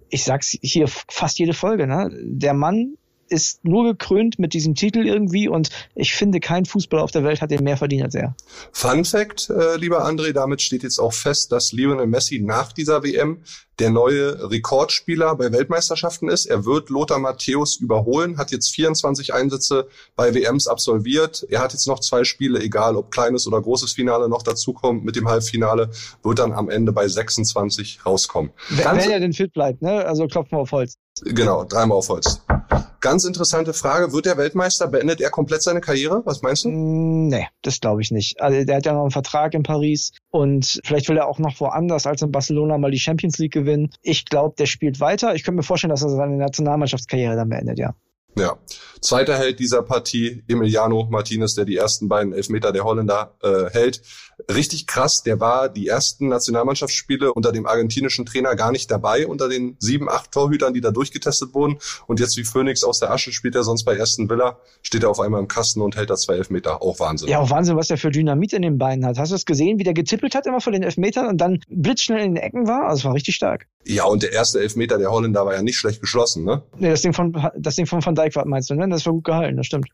ich 0.09 0.23
sag's 0.23 0.57
hier 0.61 0.87
fast 0.87 1.39
jede 1.39 1.53
Folge, 1.53 1.87
ne? 1.87 2.09
Der 2.23 2.53
Mann 2.53 2.97
ist 3.31 3.63
nur 3.63 3.85
gekrönt 3.85 4.39
mit 4.39 4.53
diesem 4.53 4.75
Titel 4.75 5.05
irgendwie 5.07 5.47
und 5.47 5.69
ich 5.95 6.13
finde, 6.13 6.39
kein 6.39 6.65
Fußballer 6.65 7.03
auf 7.03 7.11
der 7.11 7.23
Welt 7.23 7.41
hat 7.41 7.51
den 7.51 7.63
mehr 7.63 7.77
verdient 7.77 8.03
als 8.03 8.15
er. 8.15 8.35
Fun 8.71 9.05
Fact, 9.05 9.49
äh, 9.49 9.77
lieber 9.77 10.05
André, 10.05 10.33
damit 10.33 10.61
steht 10.61 10.83
jetzt 10.83 10.99
auch 10.99 11.13
fest, 11.13 11.51
dass 11.51 11.71
Lionel 11.71 12.07
Messi 12.07 12.39
nach 12.39 12.73
dieser 12.73 13.03
WM 13.03 13.41
der 13.79 13.89
neue 13.89 14.51
Rekordspieler 14.51 15.35
bei 15.35 15.51
Weltmeisterschaften 15.51 16.29
ist. 16.29 16.45
Er 16.45 16.65
wird 16.65 16.89
Lothar 16.89 17.17
Matthäus 17.17 17.77
überholen, 17.77 18.37
hat 18.37 18.51
jetzt 18.51 18.69
24 18.75 19.33
Einsätze 19.33 19.87
bei 20.15 20.35
WMs 20.35 20.67
absolviert. 20.67 21.47
Er 21.49 21.61
hat 21.61 21.73
jetzt 21.73 21.87
noch 21.87 21.99
zwei 21.99 22.23
Spiele, 22.23 22.59
egal 22.59 22.95
ob 22.95 23.09
kleines 23.09 23.47
oder 23.47 23.59
großes 23.59 23.93
Finale 23.93 24.29
noch 24.29 24.43
dazukommt. 24.43 25.03
Mit 25.03 25.15
dem 25.15 25.27
Halbfinale 25.27 25.89
wird 26.21 26.39
dann 26.39 26.51
am 26.53 26.69
Ende 26.69 26.91
bei 26.91 27.07
26 27.07 28.05
rauskommen. 28.05 28.51
Wenn, 28.69 28.85
wenn 28.85 29.09
er 29.09 29.19
denn 29.19 29.33
fit 29.33 29.51
bleibt, 29.51 29.81
ne? 29.81 30.05
Also 30.05 30.27
klopfen 30.27 30.57
wir 30.57 30.61
auf 30.61 30.71
Holz. 30.71 30.97
Genau, 31.23 31.63
dreimal 31.63 31.97
auf 31.97 32.09
Holz. 32.09 32.41
Ganz 33.01 33.25
interessante 33.25 33.73
Frage. 33.73 34.13
Wird 34.13 34.27
der 34.27 34.37
Weltmeister? 34.37 34.87
Beendet 34.87 35.21
er 35.21 35.31
komplett 35.31 35.63
seine 35.63 35.81
Karriere? 35.81 36.21
Was 36.25 36.43
meinst 36.43 36.65
du? 36.65 36.69
Mm, 36.69 37.27
nee, 37.29 37.47
das 37.63 37.79
glaube 37.79 38.01
ich 38.03 38.11
nicht. 38.11 38.39
Also 38.39 38.63
der 38.63 38.77
hat 38.77 38.85
ja 38.85 38.93
noch 38.93 39.01
einen 39.01 39.11
Vertrag 39.11 39.55
in 39.55 39.63
Paris 39.63 40.13
und 40.29 40.79
vielleicht 40.83 41.09
will 41.09 41.17
er 41.17 41.27
auch 41.27 41.39
noch 41.39 41.59
woanders 41.59 42.05
als 42.05 42.21
in 42.21 42.31
Barcelona 42.31 42.77
mal 42.77 42.91
die 42.91 42.99
Champions 42.99 43.39
League 43.39 43.53
gewinnen. 43.53 43.89
Ich 44.03 44.25
glaube, 44.25 44.55
der 44.57 44.67
spielt 44.67 44.99
weiter. 44.99 45.33
Ich 45.33 45.43
könnte 45.43 45.57
mir 45.57 45.63
vorstellen, 45.63 45.89
dass 45.89 46.03
er 46.03 46.09
seine 46.09 46.37
Nationalmannschaftskarriere 46.37 47.35
dann 47.35 47.49
beendet, 47.49 47.79
ja. 47.79 47.95
Ja. 48.37 48.57
Zweiter 49.01 49.35
Held 49.35 49.59
dieser 49.59 49.81
Partie, 49.81 50.43
Emiliano 50.47 51.07
Martinez, 51.09 51.55
der 51.55 51.65
die 51.65 51.75
ersten 51.75 52.07
beiden 52.07 52.33
Elfmeter 52.33 52.71
der 52.71 52.83
Holländer 52.83 53.35
äh, 53.41 53.69
hält. 53.71 54.01
Richtig 54.51 54.85
krass, 54.85 55.23
der 55.23 55.39
war 55.39 55.69
die 55.69 55.87
ersten 55.87 56.27
Nationalmannschaftsspiele 56.27 57.33
unter 57.33 57.51
dem 57.51 57.65
argentinischen 57.65 58.25
Trainer 58.25 58.55
gar 58.55 58.71
nicht 58.71 58.89
dabei, 58.89 59.27
unter 59.27 59.49
den 59.49 59.75
sieben, 59.79 60.07
acht 60.07 60.31
Torhütern, 60.31 60.73
die 60.73 60.81
da 60.81 60.91
durchgetestet 60.91 61.53
wurden. 61.53 61.77
Und 62.07 62.19
jetzt 62.19 62.37
wie 62.37 62.43
Phoenix 62.43 62.83
aus 62.83 62.99
der 62.99 63.11
Asche 63.11 63.31
spielt 63.31 63.55
er 63.55 63.63
sonst 63.63 63.85
bei 63.85 63.99
Aston 63.99 64.29
Villa, 64.29 64.59
steht 64.83 65.03
er 65.03 65.09
auf 65.09 65.19
einmal 65.19 65.39
im 65.39 65.47
Kasten 65.47 65.81
und 65.81 65.95
hält 65.95 66.09
da 66.09 66.15
zwei 66.15 66.35
Elfmeter. 66.35 66.81
Auch 66.81 66.99
Wahnsinn. 66.99 67.29
Ja, 67.29 67.39
auch 67.39 67.49
Wahnsinn, 67.49 67.75
was 67.77 67.89
er 67.89 67.97
für 67.97 68.11
Dynamit 68.11 68.53
in 68.53 68.61
den 68.61 68.77
Beinen 68.77 69.05
hat. 69.05 69.17
Hast 69.17 69.31
du 69.31 69.35
es 69.35 69.45
gesehen, 69.45 69.79
wie 69.79 69.83
der 69.83 69.93
getippelt 69.93 70.35
hat 70.35 70.45
immer 70.45 70.61
vor 70.61 70.73
den 70.73 70.83
Elfmetern 70.83 71.27
und 71.27 71.37
dann 71.39 71.59
blitzschnell 71.69 72.23
in 72.23 72.35
den 72.35 72.43
Ecken 72.43 72.67
war? 72.67 72.87
Also 72.87 72.99
es 72.99 73.05
war 73.05 73.13
richtig 73.15 73.35
stark. 73.35 73.67
Ja, 73.83 74.05
und 74.05 74.21
der 74.21 74.31
erste 74.31 74.59
Elfmeter 74.59 74.99
der 74.99 75.11
Holländer 75.11 75.45
war 75.45 75.55
ja 75.55 75.63
nicht 75.63 75.77
schlecht 75.77 76.01
geschlossen, 76.01 76.43
ne? 76.43 76.61
Nee, 76.77 76.89
das 76.89 77.01
Ding 77.01 77.13
von, 77.13 77.35
das 77.57 77.75
Ding 77.75 77.87
von 77.87 78.05
Van 78.05 78.13
Dijk 78.13 78.35
war, 78.35 78.45
meinst 78.45 78.69
du, 78.69 78.75
ne? 78.75 78.90
Das 78.91 79.05
war 79.05 79.13
gut 79.13 79.25
gehalten, 79.25 79.57
das 79.57 79.65
stimmt. 79.65 79.87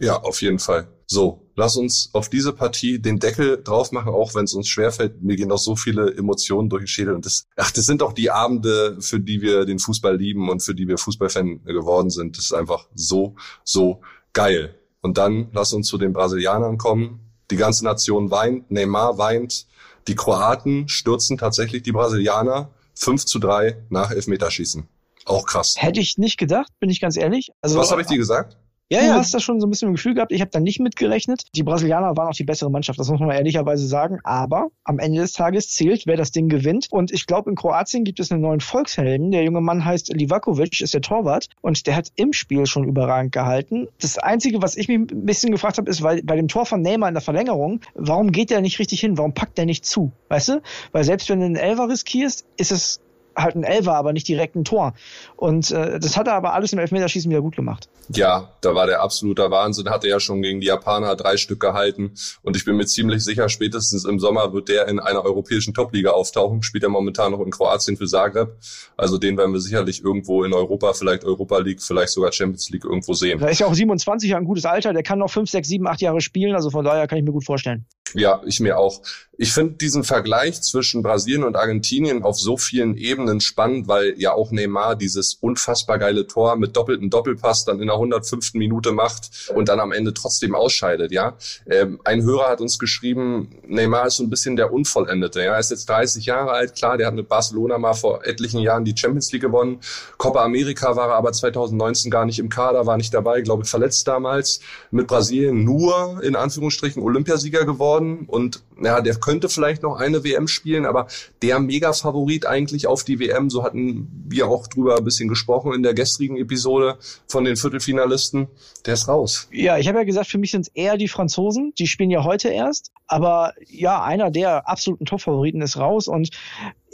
Ja, 0.00 0.20
auf 0.20 0.42
jeden 0.42 0.58
Fall. 0.58 0.88
So, 1.06 1.46
lass 1.54 1.76
uns 1.76 2.10
auf 2.14 2.28
diese 2.28 2.52
Partie 2.52 2.98
den 2.98 3.20
Deckel 3.20 3.62
drauf 3.62 3.92
machen, 3.92 4.12
auch 4.12 4.34
wenn 4.34 4.44
es 4.44 4.54
uns 4.54 4.66
schwerfällt. 4.68 5.22
Mir 5.22 5.36
gehen 5.36 5.52
auch 5.52 5.58
so 5.58 5.76
viele 5.76 6.16
Emotionen 6.16 6.68
durch 6.68 6.82
den 6.82 6.88
Schädel. 6.88 7.14
Und 7.14 7.26
das, 7.26 7.46
ach, 7.56 7.70
das 7.70 7.86
sind 7.86 8.02
auch 8.02 8.12
die 8.12 8.30
Abende, 8.30 8.96
für 9.00 9.20
die 9.20 9.40
wir 9.40 9.64
den 9.64 9.78
Fußball 9.78 10.16
lieben 10.16 10.48
und 10.48 10.62
für 10.62 10.74
die 10.74 10.88
wir 10.88 10.98
Fußballfan 10.98 11.62
geworden 11.64 12.10
sind. 12.10 12.36
Das 12.36 12.46
ist 12.46 12.52
einfach 12.52 12.88
so, 12.94 13.36
so 13.62 14.00
geil. 14.32 14.74
Und 15.00 15.18
dann 15.18 15.50
lass 15.52 15.72
uns 15.72 15.86
zu 15.86 15.98
den 15.98 16.12
Brasilianern 16.12 16.78
kommen. 16.78 17.20
Die 17.50 17.56
ganze 17.56 17.84
Nation 17.84 18.30
weint, 18.30 18.70
Neymar 18.70 19.18
weint. 19.18 19.66
Die 20.08 20.16
Kroaten 20.16 20.88
stürzen 20.88 21.38
tatsächlich 21.38 21.82
die 21.82 21.92
Brasilianer 21.92 22.70
5 22.94 23.26
zu 23.26 23.38
3 23.38 23.84
nach 23.90 24.10
Elfmeterschießen. 24.10 24.88
Auch 25.26 25.46
krass. 25.46 25.76
Hätte 25.78 26.00
ich 26.00 26.18
nicht 26.18 26.38
gedacht, 26.38 26.72
bin 26.80 26.90
ich 26.90 27.00
ganz 27.00 27.16
ehrlich. 27.16 27.50
Also, 27.60 27.78
Was 27.78 27.90
habe 27.90 28.02
ich 28.02 28.06
dir 28.06 28.18
gesagt? 28.18 28.56
Ja, 28.90 29.00
du 29.00 29.06
ja. 29.06 29.14
hast 29.14 29.32
das 29.32 29.42
schon 29.42 29.60
so 29.60 29.66
ein 29.66 29.70
bisschen 29.70 29.88
im 29.88 29.94
Gefühl 29.94 30.14
gehabt. 30.14 30.30
Ich 30.30 30.42
habe 30.42 30.50
da 30.50 30.60
nicht 30.60 30.78
mitgerechnet. 30.78 31.44
Die 31.54 31.62
Brasilianer 31.62 32.16
waren 32.18 32.28
auch 32.28 32.34
die 32.34 32.44
bessere 32.44 32.70
Mannschaft, 32.70 32.98
das 32.98 33.08
muss 33.08 33.18
man 33.18 33.30
ehrlicherweise 33.30 33.86
sagen. 33.86 34.18
Aber 34.24 34.68
am 34.84 34.98
Ende 34.98 35.22
des 35.22 35.32
Tages 35.32 35.70
zählt, 35.70 36.06
wer 36.06 36.18
das 36.18 36.32
Ding 36.32 36.50
gewinnt. 36.50 36.88
Und 36.90 37.10
ich 37.10 37.26
glaube, 37.26 37.48
in 37.48 37.56
Kroatien 37.56 38.04
gibt 38.04 38.20
es 38.20 38.30
einen 38.30 38.42
neuen 38.42 38.60
Volkshelden. 38.60 39.30
Der 39.30 39.42
junge 39.42 39.62
Mann 39.62 39.86
heißt 39.86 40.12
Livakovic, 40.12 40.82
ist 40.82 40.92
der 40.92 41.00
Torwart. 41.00 41.48
Und 41.62 41.86
der 41.86 41.96
hat 41.96 42.12
im 42.16 42.34
Spiel 42.34 42.66
schon 42.66 42.84
überragend 42.84 43.32
gehalten. 43.32 43.88
Das 44.00 44.18
Einzige, 44.18 44.60
was 44.60 44.76
ich 44.76 44.88
mich 44.88 44.98
ein 44.98 45.24
bisschen 45.24 45.50
gefragt 45.50 45.78
habe, 45.78 45.90
ist, 45.90 46.02
weil 46.02 46.22
bei 46.22 46.36
dem 46.36 46.48
Tor 46.48 46.66
von 46.66 46.82
Neymar 46.82 47.08
in 47.08 47.14
der 47.14 47.22
Verlängerung, 47.22 47.80
warum 47.94 48.32
geht 48.32 48.50
der 48.50 48.60
nicht 48.60 48.78
richtig 48.78 49.00
hin? 49.00 49.16
Warum 49.16 49.32
packt 49.32 49.56
der 49.56 49.64
nicht 49.64 49.86
zu? 49.86 50.12
Weißt 50.28 50.48
du? 50.48 50.62
Weil 50.92 51.04
selbst 51.04 51.30
wenn 51.30 51.40
du 51.40 51.46
einen 51.46 51.56
Elfer 51.56 51.88
riskierst, 51.88 52.44
ist 52.58 52.70
es 52.70 53.00
halt 53.36 53.56
ein 53.56 53.64
Elfer, 53.64 53.94
aber 53.94 54.12
nicht 54.12 54.28
direkt 54.28 54.56
ein 54.56 54.64
Tor. 54.64 54.94
Und 55.36 55.70
äh, 55.70 55.98
das 55.98 56.16
hat 56.16 56.26
er 56.26 56.34
aber 56.34 56.54
alles 56.54 56.72
im 56.72 56.78
Elfmeterschießen 56.78 57.30
wieder 57.30 57.40
gut 57.40 57.56
gemacht. 57.56 57.88
Ja, 58.08 58.50
da 58.60 58.74
war 58.74 58.86
der 58.86 59.02
absoluter 59.02 59.50
Wahnsinn. 59.50 59.88
Hatte 59.88 60.08
ja 60.08 60.20
schon 60.20 60.42
gegen 60.42 60.60
die 60.60 60.66
Japaner 60.66 61.16
drei 61.16 61.36
Stück 61.36 61.60
gehalten. 61.60 62.12
Und 62.42 62.56
ich 62.56 62.64
bin 62.64 62.76
mir 62.76 62.86
ziemlich 62.86 63.24
sicher, 63.24 63.48
spätestens 63.48 64.04
im 64.04 64.18
Sommer 64.18 64.52
wird 64.52 64.68
der 64.68 64.88
in 64.88 65.00
einer 65.00 65.24
europäischen 65.24 65.74
Topliga 65.74 66.10
auftauchen. 66.10 66.62
Spielt 66.62 66.84
er 66.84 66.90
momentan 66.90 67.32
noch 67.32 67.40
in 67.40 67.50
Kroatien 67.50 67.96
für 67.96 68.06
Zagreb. 68.06 68.56
Also 68.96 69.18
den 69.18 69.36
werden 69.36 69.52
wir 69.52 69.60
sicherlich 69.60 70.02
irgendwo 70.04 70.44
in 70.44 70.52
Europa, 70.52 70.92
vielleicht 70.92 71.24
Europa 71.24 71.58
League, 71.58 71.82
vielleicht 71.82 72.12
sogar 72.12 72.32
Champions 72.32 72.70
League 72.70 72.84
irgendwo 72.84 73.14
sehen. 73.14 73.38
Da 73.38 73.48
ist 73.48 73.60
ja 73.60 73.66
auch 73.66 73.74
27 73.74 74.34
ein 74.34 74.44
gutes 74.44 74.66
Alter. 74.66 74.92
Der 74.92 75.02
kann 75.02 75.18
noch 75.18 75.30
5, 75.30 75.50
6, 75.50 75.68
7, 75.68 75.86
8 75.86 76.00
Jahre 76.00 76.20
spielen. 76.20 76.54
Also 76.54 76.70
von 76.70 76.84
daher 76.84 77.06
kann 77.06 77.18
ich 77.18 77.24
mir 77.24 77.32
gut 77.32 77.44
vorstellen. 77.44 77.86
Ja, 78.14 78.40
ich 78.46 78.60
mir 78.60 78.78
auch. 78.78 79.02
Ich 79.36 79.52
finde 79.52 79.72
diesen 79.72 80.04
Vergleich 80.04 80.62
zwischen 80.62 81.02
Brasilien 81.02 81.42
und 81.42 81.56
Argentinien 81.56 82.22
auf 82.22 82.38
so 82.38 82.56
vielen 82.56 82.96
Ebenen 82.96 83.40
spannend, 83.40 83.88
weil 83.88 84.14
ja 84.16 84.32
auch 84.32 84.52
Neymar 84.52 84.94
dieses 84.94 85.34
unfassbar 85.34 85.98
geile 85.98 86.28
Tor 86.28 86.54
mit 86.54 86.76
doppelten 86.76 87.10
Doppelpass 87.10 87.64
dann 87.64 87.80
in 87.80 87.88
der 87.88 87.96
105. 87.96 88.54
Minute 88.54 88.92
macht 88.92 89.50
und 89.52 89.68
dann 89.68 89.80
am 89.80 89.90
Ende 89.90 90.14
trotzdem 90.14 90.54
ausscheidet, 90.54 91.10
ja. 91.10 91.36
Ähm, 91.68 92.00
ein 92.04 92.22
Hörer 92.22 92.48
hat 92.48 92.60
uns 92.60 92.78
geschrieben, 92.78 93.50
Neymar 93.66 94.06
ist 94.06 94.18
so 94.18 94.22
ein 94.22 94.30
bisschen 94.30 94.54
der 94.54 94.72
Unvollendete, 94.72 95.42
ja. 95.42 95.54
Er 95.54 95.58
ist 95.58 95.72
jetzt 95.72 95.88
30 95.88 96.26
Jahre 96.26 96.52
alt, 96.52 96.76
klar, 96.76 96.96
der 96.96 97.08
hat 97.08 97.14
mit 97.14 97.28
Barcelona 97.28 97.76
mal 97.78 97.94
vor 97.94 98.24
etlichen 98.24 98.60
Jahren 98.60 98.84
die 98.84 98.96
Champions 98.96 99.32
League 99.32 99.42
gewonnen. 99.42 99.80
Copa 100.16 100.44
America 100.44 100.94
war 100.94 101.08
er 101.08 101.16
aber 101.16 101.32
2019 101.32 102.08
gar 102.08 102.24
nicht 102.24 102.38
im 102.38 102.48
Kader, 102.48 102.86
war 102.86 102.96
nicht 102.96 103.12
dabei, 103.12 103.40
glaube 103.40 103.64
ich, 103.64 103.68
verletzt 103.68 104.06
damals. 104.06 104.60
Mit 104.92 105.08
Brasilien 105.08 105.64
nur, 105.64 106.22
in 106.22 106.36
Anführungsstrichen, 106.36 107.02
Olympiasieger 107.02 107.64
geworden 107.64 108.03
geworden 108.04 108.24
und 108.26 108.62
ja, 108.82 109.00
der 109.00 109.14
könnte 109.14 109.48
vielleicht 109.48 109.82
noch 109.82 109.96
eine 109.96 110.24
WM 110.24 110.48
spielen, 110.48 110.84
aber 110.84 111.06
der 111.42 111.60
Mega-Favorit 111.60 112.46
eigentlich 112.46 112.86
auf 112.86 113.04
die 113.04 113.20
WM, 113.20 113.48
so 113.48 113.62
hatten 113.62 114.08
wir 114.26 114.48
auch 114.48 114.66
drüber 114.66 114.96
ein 114.96 115.04
bisschen 115.04 115.28
gesprochen 115.28 115.72
in 115.72 115.82
der 115.82 115.94
gestrigen 115.94 116.36
Episode 116.36 116.98
von 117.28 117.44
den 117.44 117.56
Viertelfinalisten, 117.56 118.48
der 118.84 118.94
ist 118.94 119.08
raus. 119.08 119.48
Ja, 119.52 119.78
ich 119.78 119.86
habe 119.88 119.98
ja 119.98 120.04
gesagt, 120.04 120.28
für 120.28 120.38
mich 120.38 120.50
sind 120.50 120.62
es 120.62 120.74
eher 120.74 120.96
die 120.96 121.08
Franzosen, 121.08 121.72
die 121.78 121.86
spielen 121.86 122.10
ja 122.10 122.24
heute 122.24 122.48
erst, 122.48 122.90
aber 123.06 123.52
ja, 123.68 124.02
einer 124.02 124.30
der 124.30 124.68
absoluten 124.68 125.06
Top-Favoriten 125.06 125.60
ist 125.60 125.76
raus 125.76 126.08
und 126.08 126.30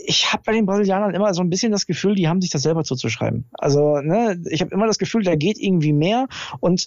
ich 0.02 0.32
habe 0.32 0.42
bei 0.44 0.52
den 0.52 0.66
Brasilianern 0.66 1.14
immer 1.14 1.34
so 1.34 1.42
ein 1.42 1.50
bisschen 1.50 1.72
das 1.72 1.86
Gefühl, 1.86 2.14
die 2.14 2.26
haben 2.26 2.40
sich 2.40 2.50
das 2.50 2.62
selber 2.62 2.84
zuzuschreiben. 2.84 3.44
Also, 3.52 3.98
ne, 4.00 4.42
ich 4.50 4.62
habe 4.62 4.74
immer 4.74 4.86
das 4.86 4.98
Gefühl, 4.98 5.22
da 5.22 5.36
geht 5.36 5.58
irgendwie 5.58 5.92
mehr 5.92 6.26
und 6.60 6.86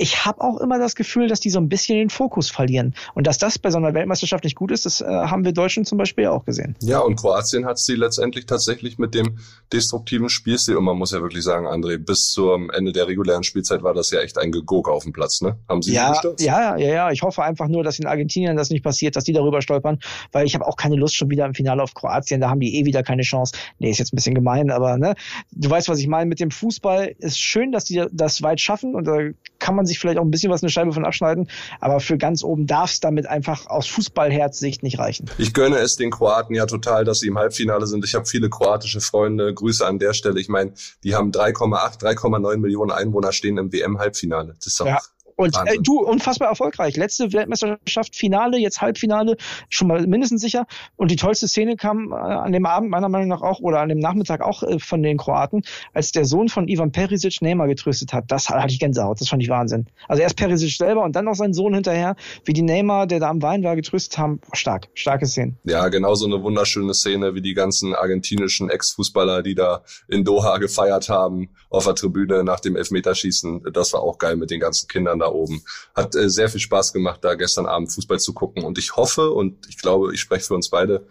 ich 0.00 0.24
habe 0.24 0.40
auch 0.40 0.56
immer 0.56 0.78
das 0.78 0.94
Gefühl, 0.94 1.28
dass 1.28 1.40
die 1.40 1.50
so 1.50 1.60
ein 1.60 1.68
bisschen 1.68 1.98
den 1.98 2.08
Fokus 2.08 2.50
verlieren. 2.50 2.94
Und 3.14 3.26
dass 3.26 3.36
das 3.36 3.58
bei 3.58 3.70
so 3.70 3.76
einer 3.76 3.92
Weltmeisterschaft 3.92 4.44
nicht 4.44 4.56
gut 4.56 4.70
ist, 4.70 4.86
das 4.86 5.02
äh, 5.02 5.04
haben 5.04 5.44
wir 5.44 5.52
Deutschen 5.52 5.84
zum 5.84 5.98
Beispiel 5.98 6.26
auch 6.28 6.46
gesehen. 6.46 6.74
Ja, 6.80 7.00
und 7.00 7.16
Kroatien 7.16 7.66
hat 7.66 7.78
sie 7.78 7.96
letztendlich 7.96 8.46
tatsächlich 8.46 8.98
mit 8.98 9.14
dem 9.14 9.38
destruktiven 9.74 10.30
Spielstil, 10.30 10.76
und 10.76 10.84
man 10.84 10.96
muss 10.96 11.12
ja 11.12 11.20
wirklich 11.20 11.44
sagen, 11.44 11.66
André, 11.66 11.98
bis 11.98 12.30
zum 12.30 12.70
Ende 12.70 12.92
der 12.92 13.08
regulären 13.08 13.42
Spielzeit 13.42 13.82
war 13.82 13.92
das 13.92 14.10
ja 14.10 14.20
echt 14.20 14.38
ein 14.38 14.52
Gegurk 14.52 14.88
auf 14.88 15.02
dem 15.02 15.12
Platz, 15.12 15.42
ne? 15.42 15.58
Haben 15.68 15.82
sie 15.82 15.92
ja, 15.92 16.18
ja, 16.38 16.76
ja, 16.78 16.88
ja. 16.88 17.10
Ich 17.10 17.20
hoffe 17.20 17.42
einfach 17.42 17.68
nur, 17.68 17.84
dass 17.84 17.98
in 17.98 18.06
Argentinien 18.06 18.56
das 18.56 18.70
nicht 18.70 18.82
passiert, 18.82 19.16
dass 19.16 19.24
die 19.24 19.34
darüber 19.34 19.60
stolpern, 19.60 19.98
weil 20.32 20.46
ich 20.46 20.54
habe 20.54 20.66
auch 20.66 20.76
keine 20.76 20.96
Lust 20.96 21.14
schon 21.14 21.28
wieder 21.28 21.44
im 21.44 21.52
Finale 21.52 21.82
auf 21.82 21.92
Kroatien. 21.92 22.40
Da 22.40 22.48
haben 22.48 22.60
die 22.60 22.78
eh 22.78 22.86
wieder 22.86 23.02
keine 23.02 23.22
Chance. 23.22 23.54
Nee, 23.78 23.90
ist 23.90 23.98
jetzt 23.98 24.14
ein 24.14 24.16
bisschen 24.16 24.34
gemein, 24.34 24.70
aber 24.70 24.96
ne, 24.96 25.14
du 25.52 25.68
weißt, 25.68 25.90
was 25.90 25.98
ich 25.98 26.08
meine. 26.08 26.26
Mit 26.30 26.40
dem 26.40 26.50
Fußball 26.50 27.14
ist 27.18 27.38
schön, 27.38 27.70
dass 27.70 27.84
die 27.84 28.02
das 28.12 28.42
weit 28.42 28.60
schaffen 28.60 28.94
und 28.94 29.04
da 29.04 29.18
kann 29.58 29.76
man 29.76 29.89
sich 29.90 29.98
vielleicht 29.98 30.18
auch 30.18 30.24
ein 30.24 30.30
bisschen 30.30 30.50
was 30.50 30.62
eine 30.62 30.70
Scheibe 30.70 30.92
von 30.92 31.04
abschneiden, 31.04 31.48
aber 31.80 32.00
für 32.00 32.16
ganz 32.16 32.42
oben 32.42 32.66
darf 32.66 32.92
es 32.92 33.00
damit 33.00 33.26
einfach 33.26 33.66
aus 33.66 33.86
Fußballherzsicht 33.88 34.82
nicht 34.82 34.98
reichen. 34.98 35.30
Ich 35.38 35.52
gönne 35.52 35.78
es 35.78 35.96
den 35.96 36.10
Kroaten 36.10 36.54
ja 36.54 36.66
total, 36.66 37.04
dass 37.04 37.20
sie 37.20 37.28
im 37.28 37.38
Halbfinale 37.38 37.86
sind. 37.86 38.04
Ich 38.04 38.14
habe 38.14 38.26
viele 38.26 38.48
kroatische 38.48 39.00
Freunde. 39.00 39.52
Grüße 39.52 39.86
an 39.86 39.98
der 39.98 40.14
Stelle. 40.14 40.40
Ich 40.40 40.48
meine, 40.48 40.72
die 41.04 41.14
haben 41.14 41.30
3,8, 41.30 42.00
3,9 42.00 42.56
Millionen 42.56 42.90
Einwohner 42.90 43.32
stehen 43.32 43.58
im 43.58 43.72
WM-Halbfinale. 43.72 44.54
Das 44.56 44.66
ist 44.66 44.80
doch 44.80 44.86
ja. 44.86 44.98
Und 45.40 45.56
äh, 45.56 45.78
du, 45.80 46.00
unfassbar 46.00 46.48
erfolgreich. 46.48 46.98
Letzte 46.98 47.32
Weltmeisterschaft, 47.32 48.14
Finale, 48.14 48.58
jetzt 48.58 48.82
Halbfinale, 48.82 49.38
schon 49.70 49.88
mal 49.88 50.06
mindestens 50.06 50.42
sicher. 50.42 50.66
Und 50.96 51.10
die 51.10 51.16
tollste 51.16 51.48
Szene 51.48 51.76
kam 51.76 52.12
äh, 52.12 52.14
an 52.14 52.52
dem 52.52 52.66
Abend 52.66 52.90
meiner 52.90 53.08
Meinung 53.08 53.28
nach 53.28 53.40
auch 53.40 53.60
oder 53.60 53.80
an 53.80 53.88
dem 53.88 54.00
Nachmittag 54.00 54.42
auch 54.42 54.62
äh, 54.62 54.78
von 54.78 55.02
den 55.02 55.16
Kroaten, 55.16 55.62
als 55.94 56.12
der 56.12 56.26
Sohn 56.26 56.50
von 56.50 56.68
Ivan 56.68 56.92
Perisic 56.92 57.40
Neymar 57.40 57.68
getröstet 57.68 58.12
hat. 58.12 58.24
Das 58.28 58.50
hatte 58.50 58.70
ich 58.70 58.78
Gänsehaut, 58.78 59.18
das 59.18 59.30
fand 59.30 59.42
ich 59.42 59.48
Wahnsinn. 59.48 59.86
Also 60.08 60.22
erst 60.22 60.36
Perisic 60.36 60.76
selber 60.76 61.04
und 61.04 61.16
dann 61.16 61.24
noch 61.24 61.36
sein 61.36 61.54
Sohn 61.54 61.72
hinterher, 61.72 62.16
wie 62.44 62.52
die 62.52 62.60
Neymar, 62.60 63.06
der 63.06 63.20
da 63.20 63.30
am 63.30 63.40
Wein 63.40 63.62
war, 63.62 63.76
getröstet 63.76 64.18
haben. 64.18 64.42
Stark, 64.52 64.88
starke 64.92 65.24
Szene. 65.24 65.54
Ja, 65.64 65.88
genauso 65.88 66.26
eine 66.26 66.42
wunderschöne 66.42 66.92
Szene 66.92 67.34
wie 67.34 67.40
die 67.40 67.54
ganzen 67.54 67.94
argentinischen 67.94 68.68
Ex-Fußballer, 68.68 69.42
die 69.42 69.54
da 69.54 69.84
in 70.06 70.22
Doha 70.22 70.58
gefeiert 70.58 71.08
haben 71.08 71.48
auf 71.70 71.86
der 71.86 71.94
Tribüne 71.94 72.44
nach 72.44 72.60
dem 72.60 72.76
Elfmeterschießen. 72.76 73.62
Das 73.72 73.94
war 73.94 74.02
auch 74.02 74.18
geil 74.18 74.36
mit 74.36 74.50
den 74.50 74.60
ganzen 74.60 74.86
Kindern 74.86 75.18
da 75.18 75.29
oben. 75.32 75.62
Hat 75.94 76.14
äh, 76.14 76.28
sehr 76.28 76.48
viel 76.48 76.60
Spaß 76.60 76.92
gemacht, 76.92 77.20
da 77.22 77.34
gestern 77.34 77.66
Abend 77.66 77.92
Fußball 77.92 78.20
zu 78.20 78.32
gucken. 78.32 78.64
Und 78.64 78.78
ich 78.78 78.96
hoffe 78.96 79.30
und 79.30 79.66
ich 79.68 79.78
glaube, 79.78 80.14
ich 80.14 80.20
spreche 80.20 80.44
für 80.44 80.54
uns 80.54 80.68
beide, 80.70 81.06